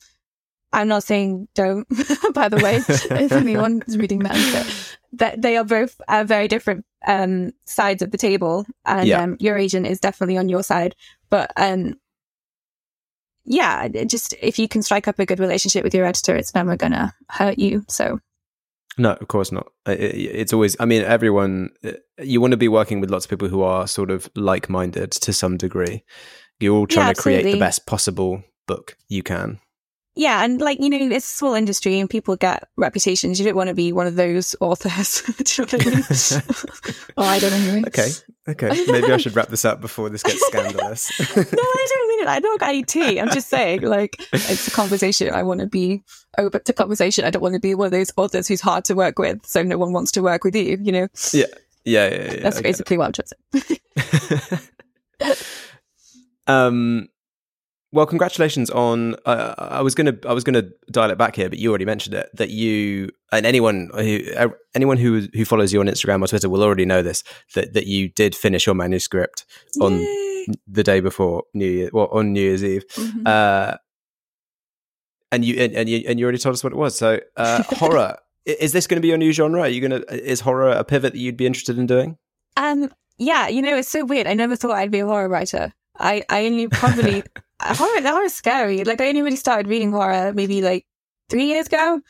I'm 0.74 0.88
not 0.88 1.04
saying 1.04 1.48
don't, 1.54 1.88
by 2.34 2.48
the 2.50 2.60
way, 2.62 2.78
if 2.88 3.32
anyone's 3.32 3.98
reading 3.98 4.20
that, 4.20 4.38
but 4.54 4.98
that 5.14 5.42
they 5.42 5.58
are 5.58 5.66
both 5.66 6.00
uh, 6.08 6.24
very 6.26 6.48
different 6.48 6.86
um 7.08 7.52
sides 7.66 8.02
of 8.02 8.12
the 8.12 8.18
table, 8.18 8.66
and 8.86 9.08
Yeah. 9.08 9.24
um, 9.24 9.38
your 9.40 9.58
agent 9.58 9.88
is 9.88 10.00
definitely 10.00 10.38
on 10.38 10.50
your 10.50 10.64
side. 10.64 10.96
But 11.30 11.52
um, 11.58 11.96
yeah, 13.44 13.88
just 14.06 14.34
if 14.42 14.60
you 14.60 14.68
can 14.68 14.84
strike 14.84 15.08
up 15.08 15.20
a 15.20 15.26
good 15.26 15.40
relationship 15.40 15.84
with 15.84 15.94
your 15.94 16.06
editor, 16.06 16.36
it's 16.36 16.54
never 16.54 16.76
gonna 16.78 17.14
hurt 17.30 17.58
you. 17.60 17.84
So 17.88 18.20
No, 18.98 19.14
of 19.14 19.28
course 19.28 19.52
not. 19.52 19.68
It's 19.88 20.54
always. 20.54 20.76
I 20.80 20.86
mean, 20.86 21.02
everyone. 21.04 21.70
uh, 21.84 21.94
You 22.24 22.40
want 22.42 22.52
to 22.52 22.58
be 22.58 22.68
working 22.68 23.02
with 23.02 23.10
lots 23.10 23.26
of 23.26 23.30
people 23.30 23.48
who 23.50 23.62
are 23.64 23.88
sort 23.88 24.12
of 24.12 24.30
like 24.36 24.70
minded 24.70 25.12
to 25.12 25.34
some 25.34 25.58
degree. 25.58 26.04
You're 26.60 26.76
all 26.76 26.88
trying 26.88 27.08
Yeah, 27.08 27.14
to 27.14 27.22
create 27.22 27.44
the 27.44 27.60
best 27.60 27.86
possible 27.88 28.44
book 28.68 28.96
you 29.10 29.24
can. 29.24 29.60
Yeah, 30.16 30.44
and 30.44 30.60
like 30.60 30.80
you 30.82 30.90
know, 30.90 30.98
it's 30.98 31.32
a 31.32 31.36
small 31.36 31.54
industry, 31.54 31.98
and 31.98 32.10
people 32.10 32.36
get 32.36 32.68
reputations. 32.76 33.40
You 33.40 33.46
don't 33.46 33.56
want 33.56 33.70
to 33.70 33.74
be 33.74 33.94
one 33.94 34.08
of 34.08 34.16
those 34.18 34.56
authors. 34.60 35.22
Do 35.38 35.62
you 35.62 35.66
know 35.66 35.72
what 35.72 35.74
I 35.74 35.90
mean? 35.90 36.96
oh, 37.18 37.24
I 37.24 37.40
don't 37.40 37.52
know. 37.52 37.88
Okay, 37.88 38.10
okay. 38.50 38.86
Maybe 38.92 39.10
I 39.10 39.16
should 39.16 39.38
wrap 39.38 39.48
this 39.48 39.64
up 39.64 39.80
before 39.80 40.10
this 40.10 40.22
gets 40.22 40.46
scandalous. 40.48 41.18
no, 41.38 41.44
I 41.64 41.88
don't 41.90 42.08
mean 42.10 42.20
it. 42.20 42.28
I 42.28 42.40
don't 42.42 42.60
got 42.60 42.76
IT. 42.76 42.98
I'm 43.20 43.30
just 43.30 43.48
saying, 43.48 43.84
like, 43.84 44.18
it's 44.34 44.68
a 44.68 44.72
conversation. 44.72 45.34
I 45.34 45.44
want 45.44 45.62
to 45.62 45.68
be 45.68 46.04
open 46.38 46.62
to 46.62 46.74
conversation. 46.74 47.24
I 47.24 47.30
don't 47.30 47.42
want 47.42 47.54
to 47.54 47.62
be 47.62 47.74
one 47.74 47.86
of 47.86 47.92
those 47.92 48.12
authors 48.18 48.50
who's 48.50 48.62
hard 48.62 48.84
to 48.86 48.96
work 48.96 49.18
with, 49.18 49.46
so 49.46 49.64
no 49.64 49.78
one 49.78 49.94
wants 49.94 50.12
to 50.14 50.22
work 50.22 50.44
with 50.44 50.58
you. 50.58 50.78
You 50.82 50.92
know, 50.92 51.08
yeah, 51.32 51.46
yeah, 51.86 52.10
yeah. 52.10 52.34
yeah 52.34 52.40
that's 52.42 52.58
I 52.58 52.62
basically 52.64 52.98
what 52.98 53.06
I'm 53.06 53.14
trying 53.14 53.28
to 53.62 55.38
say. 55.38 55.46
um 56.48 57.08
well 57.94 58.06
congratulations 58.06 58.70
on 58.70 59.16
uh, 59.26 59.54
i 59.58 59.82
was 59.82 59.94
gonna 59.96 60.16
i 60.28 60.34
was 60.34 60.44
gonna 60.44 60.64
dial 60.92 61.10
it 61.12 61.18
back 61.18 61.36
here 61.36 61.50
but 61.50 61.58
you 61.60 61.70
already 61.70 61.86
mentioned 61.86 62.16
it 62.16 62.30
that 62.34 62.50
you 62.50 63.10
and 63.32 63.46
anyone 63.46 63.90
who 63.96 64.20
uh, 64.38 64.48
anyone 64.76 64.98
who 64.98 65.28
who 65.34 65.44
follows 65.46 65.74
you 65.74 65.80
on 65.80 65.88
instagram 65.88 66.24
or 66.24 66.28
twitter 66.28 66.50
will 66.50 66.64
already 66.64 66.86
know 66.86 67.02
this 67.02 67.24
that 67.56 67.74
that 67.74 67.88
you 67.88 68.08
did 68.10 68.34
finish 68.36 68.66
your 68.66 68.76
manuscript 68.76 69.46
on 69.82 70.00
Yay. 70.00 70.46
the 70.68 70.84
day 70.84 71.00
before 71.02 71.44
new 71.54 71.66
year 71.70 71.90
well 71.94 72.08
on 72.12 72.34
new 72.34 72.42
year's 72.42 72.64
eve 72.64 72.84
Mhm. 72.96 73.28
uh 73.28 73.78
and 75.32 75.46
you 75.46 75.56
and, 75.56 75.74
and 75.74 75.90
you 75.90 76.04
and 76.08 76.20
you 76.20 76.26
already 76.26 76.38
told 76.38 76.54
us 76.54 76.64
what 76.64 76.74
it 76.74 76.78
was 76.78 76.98
so 76.98 77.20
uh 77.38 77.64
horror 77.70 78.18
is 78.46 78.72
this 78.72 78.88
going 78.88 78.98
to 78.98 79.02
be 79.02 79.08
your 79.08 79.18
new 79.18 79.32
genre 79.32 79.62
are 79.62 79.68
you 79.70 79.82
gonna 79.82 80.02
is 80.10 80.40
horror 80.42 80.70
a 80.72 80.84
pivot 80.84 81.14
that 81.14 81.20
you'd 81.20 81.38
be 81.38 81.46
interested 81.46 81.78
in 81.78 81.86
doing 81.86 82.18
Um, 82.58 82.92
yeah, 83.18 83.48
you 83.48 83.62
know, 83.62 83.78
it's 83.78 83.88
so 83.88 84.04
weird. 84.04 84.26
I 84.28 84.34
never 84.34 84.56
thought 84.56 84.72
I'd 84.72 84.90
be 84.90 85.00
a 85.00 85.06
horror 85.06 85.30
writer. 85.30 85.74
I, 86.00 86.24
I 86.28 86.46
only 86.48 86.68
probably 86.68 87.22
horror. 87.62 88.02
Horror 88.02 88.24
is 88.24 88.34
scary. 88.36 88.84
Like 88.84 89.02
I 89.02 89.10
only 89.10 89.22
really 89.22 89.36
started 89.36 89.68
reading 89.68 89.92
horror 89.92 90.34
maybe 90.34 90.62
like 90.62 90.86
three 91.30 91.46
years 91.46 91.68
ago. 91.68 92.02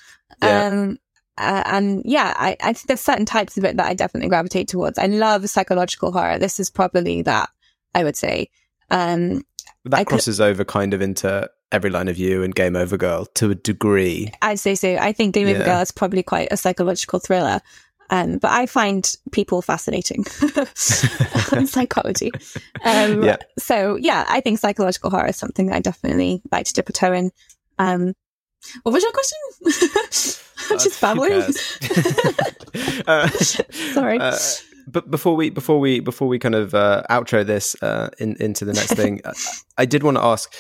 Yeah. 0.42 0.66
Um, 0.68 0.98
uh, 1.38 1.64
and 1.66 2.02
yeah, 2.06 2.34
I, 2.38 2.58
I 2.62 2.74
think 2.74 2.88
there's 2.88 3.02
certain 3.02 3.26
types 3.26 3.58
of 3.58 3.64
it 3.66 3.78
that 3.78 3.86
I 3.86 3.94
definitely 3.94 4.30
gravitate 4.30 4.68
towards. 4.68 5.00
I 5.00 5.06
love 5.08 5.50
psychological 5.50 6.12
horror. 6.12 6.38
This 6.38 6.60
is 6.60 6.70
probably 6.70 7.22
that 7.24 7.50
I 7.96 8.04
would 8.04 8.16
say. 8.16 8.50
Um, 8.90 9.44
that 9.86 10.00
I 10.00 10.04
could- 10.04 10.10
crosses 10.10 10.42
over 10.42 10.64
kind 10.64 10.94
of 10.94 11.02
into 11.02 11.50
every 11.72 11.90
line 11.90 12.10
of 12.10 12.18
you 12.18 12.44
and 12.44 12.54
game 12.54 12.76
over 12.76 12.98
girl 12.98 13.26
to 13.34 13.50
a 13.50 13.56
degree 13.56 14.30
I'd 14.42 14.60
say 14.60 14.76
so. 14.76 14.98
I 14.98 15.14
think 15.14 15.34
Game 15.34 15.48
Over 15.48 15.64
Girl 15.64 15.80
is 15.80 15.92
probably 15.92 16.22
quite 16.22 16.50
a 16.52 16.58
psychological 16.58 17.20
thriller. 17.20 17.62
Um, 18.12 18.38
but 18.40 18.52
I 18.52 18.66
find 18.66 19.10
people 19.32 19.62
fascinating 19.62 20.26
in 21.54 21.66
psychology. 21.66 22.32
Um, 22.84 23.24
Yeah. 23.24 23.38
So 23.58 23.96
yeah, 23.96 24.26
I 24.28 24.42
think 24.42 24.60
psychological 24.60 25.10
horror 25.10 25.28
is 25.30 25.38
something 25.38 25.68
that 25.68 25.76
I 25.76 25.80
definitely 25.80 26.42
like 26.52 26.66
to 26.66 26.74
dip 26.74 26.90
a 26.90 26.94
toe 26.94 27.14
in. 27.14 27.32
Um, 27.80 28.14
what 28.84 28.92
was 28.92 29.02
your 29.04 29.12
question? 29.14 29.38
I'm 30.70 30.78
Uh, 30.78 30.84
just 30.84 31.02
babbling. 31.02 31.44
Uh, 33.08 33.28
Sorry. 33.94 34.18
uh, 34.20 34.38
but 34.88 35.10
before 35.12 35.36
we 35.36 35.50
before 35.50 35.80
we 35.80 36.00
before 36.00 36.28
we 36.28 36.40
kind 36.40 36.56
of 36.56 36.74
uh, 36.74 37.04
outro 37.10 37.46
this 37.46 37.76
uh, 37.82 38.10
in, 38.20 38.36
into 38.40 38.64
the 38.66 38.74
next 38.74 38.94
thing, 38.94 39.22
uh, 39.26 39.34
I 39.78 39.86
did 39.86 40.04
want 40.04 40.18
to 40.18 40.24
ask. 40.24 40.54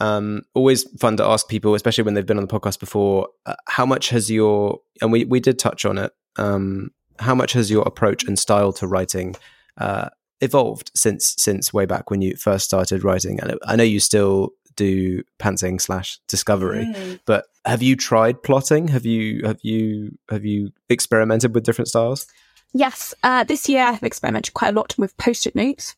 Um, 0.00 0.42
always 0.54 0.84
fun 1.00 1.16
to 1.16 1.24
ask 1.24 1.48
people, 1.48 1.74
especially 1.74 2.04
when 2.04 2.14
they've 2.14 2.24
been 2.24 2.38
on 2.38 2.46
the 2.46 2.60
podcast 2.60 2.78
before. 2.80 3.28
Uh, 3.46 3.54
how 3.66 3.84
much 3.84 4.10
has 4.10 4.30
your 4.30 4.78
and 5.02 5.10
we 5.12 5.24
we 5.24 5.40
did 5.40 5.58
touch 5.58 5.84
on 5.84 5.98
it. 5.98 6.12
Um, 6.36 6.90
how 7.18 7.34
much 7.34 7.52
has 7.52 7.70
your 7.70 7.82
approach 7.82 8.24
and 8.24 8.38
style 8.38 8.72
to 8.74 8.86
writing 8.86 9.34
uh, 9.78 10.08
evolved 10.40 10.90
since 10.94 11.34
since 11.38 11.72
way 11.72 11.86
back 11.86 12.10
when 12.10 12.22
you 12.22 12.36
first 12.36 12.64
started 12.64 13.04
writing? 13.04 13.40
And 13.40 13.58
I 13.64 13.76
know 13.76 13.84
you 13.84 14.00
still 14.00 14.50
do 14.76 15.22
pantsing 15.40 15.80
slash 15.80 16.20
discovery, 16.28 16.84
Mm. 16.86 17.18
but 17.26 17.46
have 17.64 17.82
you 17.82 17.96
tried 17.96 18.42
plotting? 18.42 18.88
Have 18.88 19.04
you 19.04 19.44
have 19.44 19.58
you 19.62 20.16
have 20.30 20.44
you 20.44 20.70
experimented 20.88 21.54
with 21.54 21.64
different 21.64 21.88
styles? 21.88 22.26
Yes, 22.74 23.14
uh, 23.22 23.44
this 23.44 23.68
year 23.68 23.82
I've 23.84 24.02
experimented 24.02 24.54
quite 24.54 24.68
a 24.68 24.72
lot 24.72 24.94
with 24.98 25.16
post-it 25.16 25.54
notes. 25.56 25.96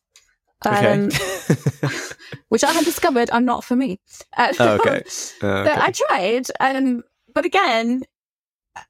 Um, 0.63 1.09
which 2.49 2.63
I 2.63 2.71
have 2.71 2.85
discovered 2.85 3.29
are 3.31 3.41
not 3.41 3.63
for 3.63 3.75
me. 3.75 3.99
Uh, 4.37 4.53
Oh, 4.59 4.75
okay. 4.75 5.01
So 5.07 5.47
okay. 5.47 5.73
I 5.75 5.91
tried, 5.91 6.47
um, 6.59 7.03
but 7.33 7.45
again, 7.45 8.03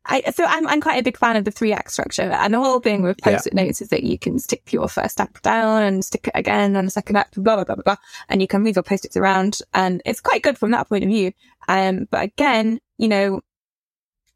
I 0.06 0.22
so 0.32 0.46
I'm 0.46 0.68
I'm 0.68 0.80
quite 0.82 1.00
a 1.00 1.04
big 1.04 1.18
fan 1.18 1.36
of 1.36 1.46
the 1.46 1.52
three 1.52 1.74
act 1.74 1.92
structure, 1.92 2.22
and 2.24 2.54
the 2.54 2.60
whole 2.60 2.80
thing 2.80 3.02
with 3.02 3.18
post-it 3.22 3.54
notes 3.54 3.82
is 3.82 3.90
that 3.90 4.04
you 4.04 4.20
can 4.20 4.38
stick 4.38 4.72
your 4.72 4.88
first 4.88 5.20
act 5.20 5.42
down 5.42 5.82
and 5.82 6.06
stick 6.06 6.28
it 6.28 6.34
again 6.36 6.76
on 6.76 6.86
the 6.86 6.92
second 6.92 7.16
act, 7.16 7.42
blah 7.42 7.56
blah 7.56 7.64
blah 7.64 7.76
blah 7.76 7.84
blah, 7.84 7.96
and 8.30 8.42
you 8.42 8.48
can 8.48 8.62
move 8.62 8.76
your 8.76 8.84
post-its 8.84 9.18
around, 9.18 9.60
and 9.74 10.02
it's 10.06 10.22
quite 10.22 10.44
good 10.44 10.58
from 10.58 10.72
that 10.72 10.88
point 10.88 11.04
of 11.04 11.10
view. 11.10 11.32
Um, 11.68 12.08
but 12.12 12.24
again, 12.24 12.80
you 12.98 13.08
know. 13.08 13.42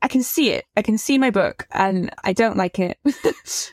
I 0.02 0.08
can 0.08 0.22
see 0.22 0.52
it. 0.52 0.66
I 0.78 0.84
can 0.84 1.00
see 1.00 1.18
my 1.18 1.32
book, 1.32 1.68
and 1.72 2.14
I 2.24 2.34
don't 2.34 2.58
like 2.58 2.78
it. 2.78 3.00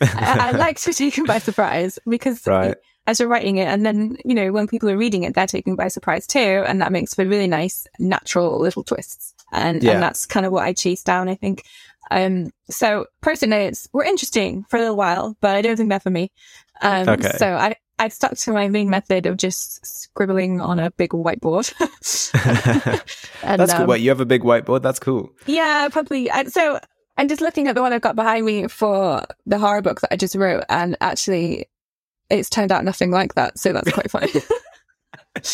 I, 0.01 0.39
I 0.41 0.51
like 0.57 0.79
to 0.81 0.91
be 0.91 0.95
taken 0.95 1.25
by 1.25 1.39
surprise 1.39 1.99
because 2.09 2.47
Right. 2.47 2.75
as 3.07 3.21
you're 3.21 3.29
writing 3.29 3.59
it. 3.59 3.67
And 3.67 3.85
then, 3.85 4.17
you 4.25 4.35
know, 4.35 4.51
when 4.51 4.67
people 4.67 4.89
are 4.89 4.97
reading 4.97 5.25
it, 5.25 5.35
they're 5.35 5.47
taken 5.47 5.77
by 5.77 5.89
surprise 5.89 6.27
too. 6.27 6.39
And 6.67 6.81
that 6.81 6.93
makes 6.93 7.13
for 7.13 7.27
really 7.27 7.49
nice, 7.49 7.87
natural 7.99 8.59
little 8.59 8.83
twists. 8.83 9.35
And, 9.53 9.83
Yeah. 9.83 9.93
and 9.93 10.03
that's 10.03 10.27
kind 10.27 10.45
of 10.47 10.53
what 10.53 10.65
I 10.65 10.73
chased 10.73 11.07
down, 11.07 11.29
I 11.29 11.35
think. 11.37 11.65
Um, 12.11 12.51
so 12.69 13.07
post-it 13.23 13.49
notes 13.49 13.89
were 13.93 14.05
interesting 14.05 14.65
for 14.69 14.77
a 14.77 14.81
little 14.81 14.97
while, 14.97 15.37
but 15.41 15.55
I 15.57 15.63
don't 15.63 15.77
think 15.77 15.89
they're 15.89 16.01
for 16.01 16.11
me. 16.11 16.33
Um, 16.83 17.09
Okay. 17.09 17.31
so 17.39 17.55
I, 17.55 17.77
I 17.99 18.09
stuck 18.09 18.37
to 18.37 18.53
my 18.53 18.69
main 18.69 18.91
method 18.91 19.27
of 19.27 19.37
just 19.37 19.87
scribbling 19.87 20.61
on 20.61 20.79
a 20.81 20.91
big 20.91 21.11
whiteboard. 21.11 21.73
And, 23.45 23.61
That's 23.61 23.73
cool. 23.73 23.83
um, 23.83 23.89
Wait, 23.89 24.01
you 24.01 24.09
have 24.11 24.21
a 24.21 24.25
big 24.27 24.43
whiteboard? 24.43 24.83
That's 24.83 24.99
cool. 25.01 25.31
yeah, 25.47 25.89
probably. 25.91 26.31
And 26.31 26.53
so 26.53 26.79
I'm 27.17 27.29
just 27.29 27.41
looking 27.41 27.69
at 27.69 27.75
the 27.75 27.83
one 27.83 27.93
I've 27.93 28.01
got 28.01 28.17
behind 28.17 28.47
me 28.47 28.69
for 28.69 29.23
the 29.47 29.59
horror 29.59 29.83
book 29.83 30.01
that 30.01 30.13
I 30.13 30.17
just 30.17 30.35
wrote, 30.35 30.65
and 30.69 30.97
actually, 31.01 31.67
it's 32.31 32.49
turned 32.49 32.73
out 32.73 32.85
nothing 32.85 33.11
like 33.11 33.35
that. 33.35 33.59
So 33.59 33.73
that's 33.73 33.91
quite 33.93 34.11
funny. 34.11 34.33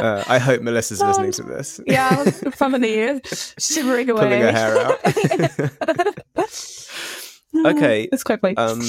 Uh, 0.00 0.22
I 0.28 0.38
hope 0.38 0.60
Melissa's 0.60 1.00
listening 1.00 1.32
to 1.32 1.42
this. 1.42 1.80
yeah, 1.86 2.22
ears, 2.84 3.54
shivering 3.58 4.10
away, 4.10 4.20
Pulling 4.20 4.42
her 4.42 4.52
hair 4.52 4.78
out. 4.78 6.18
Okay, 7.66 8.08
it's 8.12 8.22
quite 8.22 8.40
funny. 8.40 8.56
Um, 8.56 8.82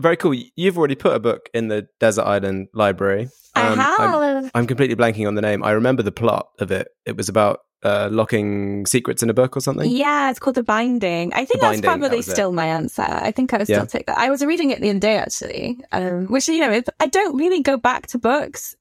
very 0.00 0.16
cool. 0.16 0.34
You've 0.56 0.76
already 0.76 0.96
put 0.96 1.14
a 1.14 1.20
book 1.20 1.48
in 1.54 1.68
the 1.68 1.88
Desert 2.00 2.24
Island 2.24 2.68
Library. 2.74 3.28
Um, 3.54 3.78
I 3.80 3.96
I'm, 3.98 4.42
have. 4.42 4.50
I'm 4.54 4.66
completely 4.66 4.96
blanking 4.96 5.26
on 5.28 5.34
the 5.36 5.42
name. 5.42 5.62
I 5.62 5.70
remember 5.70 6.02
the 6.02 6.12
plot 6.12 6.48
of 6.58 6.70
it. 6.70 6.88
It 7.06 7.16
was 7.16 7.28
about 7.28 7.60
uh, 7.82 8.08
locking 8.10 8.84
secrets 8.84 9.22
in 9.22 9.30
a 9.30 9.34
book 9.34 9.56
or 9.56 9.60
something. 9.60 9.88
Yeah, 9.90 10.28
it's 10.30 10.38
called 10.40 10.56
The 10.56 10.62
Binding. 10.62 11.32
I 11.32 11.44
think 11.44 11.48
The 11.48 11.58
that's 11.58 11.62
Binding, 11.62 11.80
that 11.82 11.98
probably 11.98 12.18
it. 12.18 12.24
still 12.24 12.52
my 12.52 12.66
answer. 12.66 13.02
I 13.02 13.30
think 13.30 13.54
I 13.54 13.58
would 13.58 13.66
still 13.66 13.78
Yeah. 13.78 13.84
take 13.86 14.06
that. 14.06 14.18
I 14.18 14.28
was 14.28 14.44
reading 14.44 14.70
it 14.70 14.80
the 14.80 14.90
other 14.90 14.98
day 14.98 15.16
actually, 15.16 15.78
um, 15.92 16.26
which 16.26 16.48
you 16.48 16.58
know, 16.58 16.82
I 17.00 17.06
don't 17.06 17.36
really 17.36 17.62
go 17.62 17.76
back 17.76 18.08
to 18.08 18.18
books. 18.18 18.76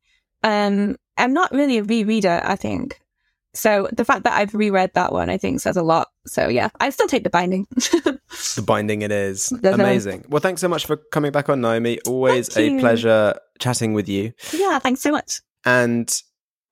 Um, 0.45 0.95
I'm 1.17 1.34
not 1.34 1.51
really 1.51 1.77
a 1.79 1.84
rereader. 1.84 2.41
I 2.45 2.55
think 2.55 3.01
so. 3.53 3.88
The 3.91 4.05
fact 4.05 4.23
that 4.25 4.34
I've 4.34 4.53
reread 4.53 4.91
that 4.93 5.12
one, 5.12 5.29
I 5.29 5.38
think, 5.38 5.60
says 5.62 5.75
a 5.77 5.81
lot. 5.84 6.10
So 6.27 6.47
yeah, 6.47 6.69
I 6.79 6.89
still 6.91 7.08
take 7.08 7.23
The 7.23 7.29
Binding. 7.29 7.67
The 8.55 8.62
Binding 8.62 9.01
it 9.01 9.12
is. 9.12 9.49
There's 9.49 9.77
no- 9.77 9.84
Amazing. 9.84 10.25
Well, 10.29 10.39
thanks 10.41 10.62
so 10.62 10.67
much 10.67 10.86
for 10.86 10.97
coming 10.97 11.31
back 11.31 11.49
on, 11.49 11.62
Naomi. 11.62 11.99
Always 12.08 12.47
Thank 12.49 12.69
a 12.69 12.73
you. 12.75 12.79
pleasure 12.79 13.34
chatting 13.60 13.93
with 13.93 14.08
you. 14.10 14.34
yeah, 14.53 14.79
thanks 14.79 15.01
so 15.01 15.12
much. 15.12 15.41
And 15.65 16.10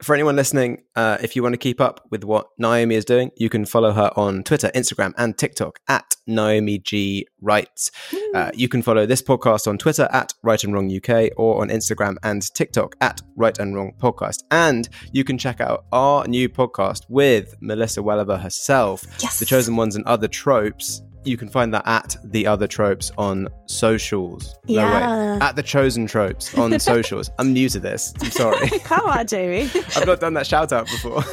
for 0.02 0.14
anyone 0.16 0.36
listening, 0.36 0.84
uh, 0.96 1.18
if 1.22 1.36
you 1.36 1.44
want 1.44 1.54
to 1.54 1.58
keep 1.58 1.80
up 1.80 2.06
with 2.12 2.24
what 2.24 2.48
Naomi 2.58 2.96
is 2.96 3.06
doing, 3.06 3.32
you 3.38 3.50
can 3.50 3.66
follow 3.66 3.92
her 3.92 4.12
on 4.16 4.44
Twitter, 4.44 4.70
Instagram, 4.76 5.14
and 5.18 5.38
TikTok 5.38 5.80
at 5.88 6.16
Naomi 6.28 6.80
G 6.80 7.28
Writes. 7.42 7.92
Uh, 8.34 8.52
you 8.54 8.68
can 8.68 8.82
follow 8.82 9.06
this 9.06 9.22
podcast 9.22 9.68
on 9.68 9.78
Twitter 9.78 10.08
at 10.12 10.34
Write 10.44 10.64
and 10.64 10.74
Wrong 10.74 10.92
UK 10.94 11.30
or 11.38 11.62
on 11.62 11.70
Instagram 11.70 12.16
and 12.24 12.42
TikTok 12.54 12.96
at 13.02 13.22
Write 13.38 13.60
and 13.60 13.76
Wrong 13.76 13.94
Podcast. 13.98 14.40
And 14.52 14.90
you 15.12 15.24
can 15.24 15.38
check 15.38 15.62
out 15.62 15.86
our 15.92 16.28
new 16.28 16.50
podcast 16.50 17.02
with 17.08 17.56
Melissa 17.62 18.02
Welliver 18.02 18.38
herself, 18.38 19.04
Yes. 19.20 19.40
The 19.40 19.46
Chosen 19.46 19.76
Ones 19.76 19.96
and 19.96 20.06
Other 20.06 20.28
Tropes. 20.28 21.02
You 21.26 21.38
can 21.38 21.48
find 21.50 21.74
that 21.74 21.84
at 21.88 22.16
The 22.24 22.46
Other 22.48 22.68
Tropes 22.68 23.12
on 23.18 23.48
socials. 23.66 24.56
No, 24.68 24.76
Yeah. 24.82 25.34
wait. 25.36 25.42
At 25.42 25.56
The 25.56 25.64
Chosen 25.64 26.06
Tropes 26.08 26.58
on 26.58 26.78
socials. 26.80 27.30
I'm 27.40 27.54
new 27.54 27.70
to 27.70 27.80
this. 27.80 28.14
I'm 28.22 28.30
sorry. 28.32 28.68
Come 28.84 29.08
on, 29.08 29.26
Jamie. 29.28 29.70
I've 29.96 30.06
not 30.06 30.20
done 30.20 30.34
that 30.34 30.46
shout 30.48 30.72
out 30.74 30.86
before. 30.88 31.24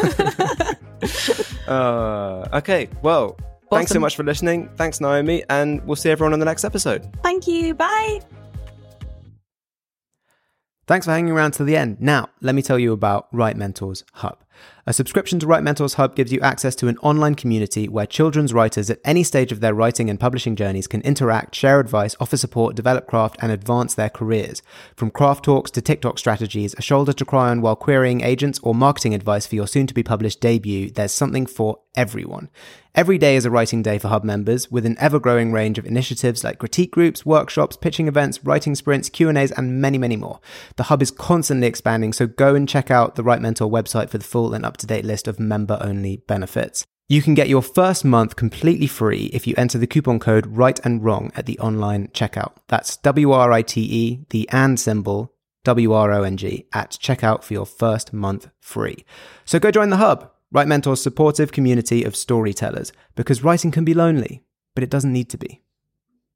uh, 1.68 2.48
okay, 2.59 2.88
well, 3.03 3.37
thanks 3.70 3.90
so 3.90 3.98
much 3.98 4.16
for 4.16 4.22
listening. 4.22 4.68
Thanks, 4.76 5.00
Naomi, 5.00 5.42
and 5.50 5.85
we'll 5.87 5.96
see 5.96 6.11
everyone 6.11 6.33
on 6.33 6.38
the 6.38 6.44
next 6.46 6.64
episode. 6.64 7.09
Thank 7.22 7.46
you. 7.46 7.74
Bye. 7.74 8.20
Thanks 10.87 11.07
for 11.07 11.12
hanging 11.12 11.33
around 11.33 11.53
to 11.53 11.64
the 11.64 11.76
end. 11.76 12.00
Now, 12.00 12.29
let 12.40 12.55
me 12.55 12.62
tell 12.62 12.79
you 12.79 12.92
about 12.92 13.33
WriteMentor's 13.33 14.05
Hub. 14.14 14.38
A 14.87 14.92
subscription 14.92 15.38
to 15.40 15.46
WriteMentor's 15.46 15.94
Hub 15.94 16.16
gives 16.16 16.33
you 16.33 16.40
access 16.40 16.75
to 16.77 16.88
an 16.88 16.99
online 16.99 17.35
community 17.35 17.88
where 17.88 18.07
children's 18.07 18.55
writers 18.55 18.90
at 18.90 18.99
any 19.05 19.23
stage 19.23 19.53
of 19.53 19.61
their 19.61 19.75
writing 19.75 20.09
and 20.09 20.18
publishing 20.18 20.57
journeys 20.57 20.87
can 20.87 21.03
interact, 21.03 21.55
share 21.55 21.79
advice, 21.81 22.16
offer 22.18 22.37
support, 22.37 22.77
develop 22.77 23.07
craft, 23.07 23.37
and 23.40 23.53
advance 23.53 23.94
their 23.94 24.09
careers. 24.09 24.62
From 24.96 25.11
craft 25.11 25.44
talks 25.44 25.70
to 25.73 25.83
TikTok 25.83 26.18
strategies, 26.18 26.75
a 26.79 26.83
shoulder 26.83 27.12
to 27.12 27.25
cry 27.25 27.51
on 27.51 27.61
while 27.61 27.77
querying 27.77 28.23
agents, 28.23 28.59
or 28.62 28.75
marketing 28.75 29.14
advice 29.14 29.46
for 29.46 29.55
your 29.55 29.66
soon 29.66 29.87
to 29.87 29.94
be 29.94 30.03
published 30.03 30.40
debut, 30.40 30.90
there's 30.90 31.12
something 31.12 31.46
for 31.46 31.79
everyone. 31.94 32.49
Every 32.92 33.18
day 33.18 33.37
is 33.37 33.44
a 33.44 33.51
writing 33.51 33.83
day 33.83 33.99
for 33.99 34.09
Hub 34.09 34.25
members, 34.25 34.68
with 34.68 34.85
an 34.85 34.96
ever-growing 34.99 35.53
range 35.53 35.79
of 35.79 35.87
initiatives 35.87 36.42
like 36.42 36.59
critique 36.59 36.90
groups, 36.90 37.25
workshops, 37.25 37.77
pitching 37.77 38.09
events, 38.09 38.44
writing 38.44 38.75
sprints, 38.75 39.09
Q&As, 39.09 39.53
and 39.53 39.81
many, 39.81 39.96
many 39.96 40.16
more. 40.16 40.40
The 40.75 40.85
Hub 40.85 41.01
is 41.01 41.12
constantly 41.12 41.68
expanding, 41.68 42.12
so 42.12 42.27
go 42.27 42.57
and 42.57 42.68
check 42.68 42.90
out 42.90 43.14
the 43.14 43.23
WriteMentor 43.23 43.70
website 43.70 44.11
for 44.11 44.18
the 44.18 44.25
full 44.25 44.49
and 44.54 44.64
up-to-date 44.64 45.04
list 45.04 45.28
of 45.28 45.40
member-only 45.40 46.18
benefits. 46.26 46.84
You 47.08 47.22
can 47.22 47.34
get 47.34 47.48
your 47.48 47.62
first 47.62 48.04
month 48.04 48.36
completely 48.36 48.86
free 48.86 49.30
if 49.32 49.46
you 49.46 49.54
enter 49.56 49.78
the 49.78 49.86
coupon 49.86 50.20
code 50.20 50.46
Write 50.46 50.78
and 50.84 51.02
Wrong 51.02 51.32
at 51.34 51.46
the 51.46 51.58
online 51.58 52.08
checkout. 52.08 52.52
That's 52.68 52.96
W 52.98 53.32
R 53.32 53.50
I 53.52 53.62
T 53.62 53.80
E, 53.80 54.26
the 54.30 54.48
and 54.50 54.78
symbol, 54.78 55.34
W-R-O-N-G, 55.64 56.66
at 56.72 56.92
checkout 56.92 57.42
for 57.44 57.52
your 57.52 57.66
first 57.66 58.12
month 58.12 58.48
free. 58.60 59.04
So 59.44 59.58
go 59.58 59.70
join 59.70 59.90
the 59.90 59.98
Hub, 59.98 60.30
WriteMentor's 60.54 61.02
supportive 61.02 61.52
community 61.52 62.02
of 62.04 62.16
storytellers, 62.16 62.92
because 63.14 63.44
writing 63.44 63.70
can 63.70 63.84
be 63.84 63.92
lonely, 63.92 64.42
but 64.74 64.82
it 64.84 64.90
doesn't 64.90 65.12
need 65.12 65.28
to 65.30 65.38
be. 65.38 65.62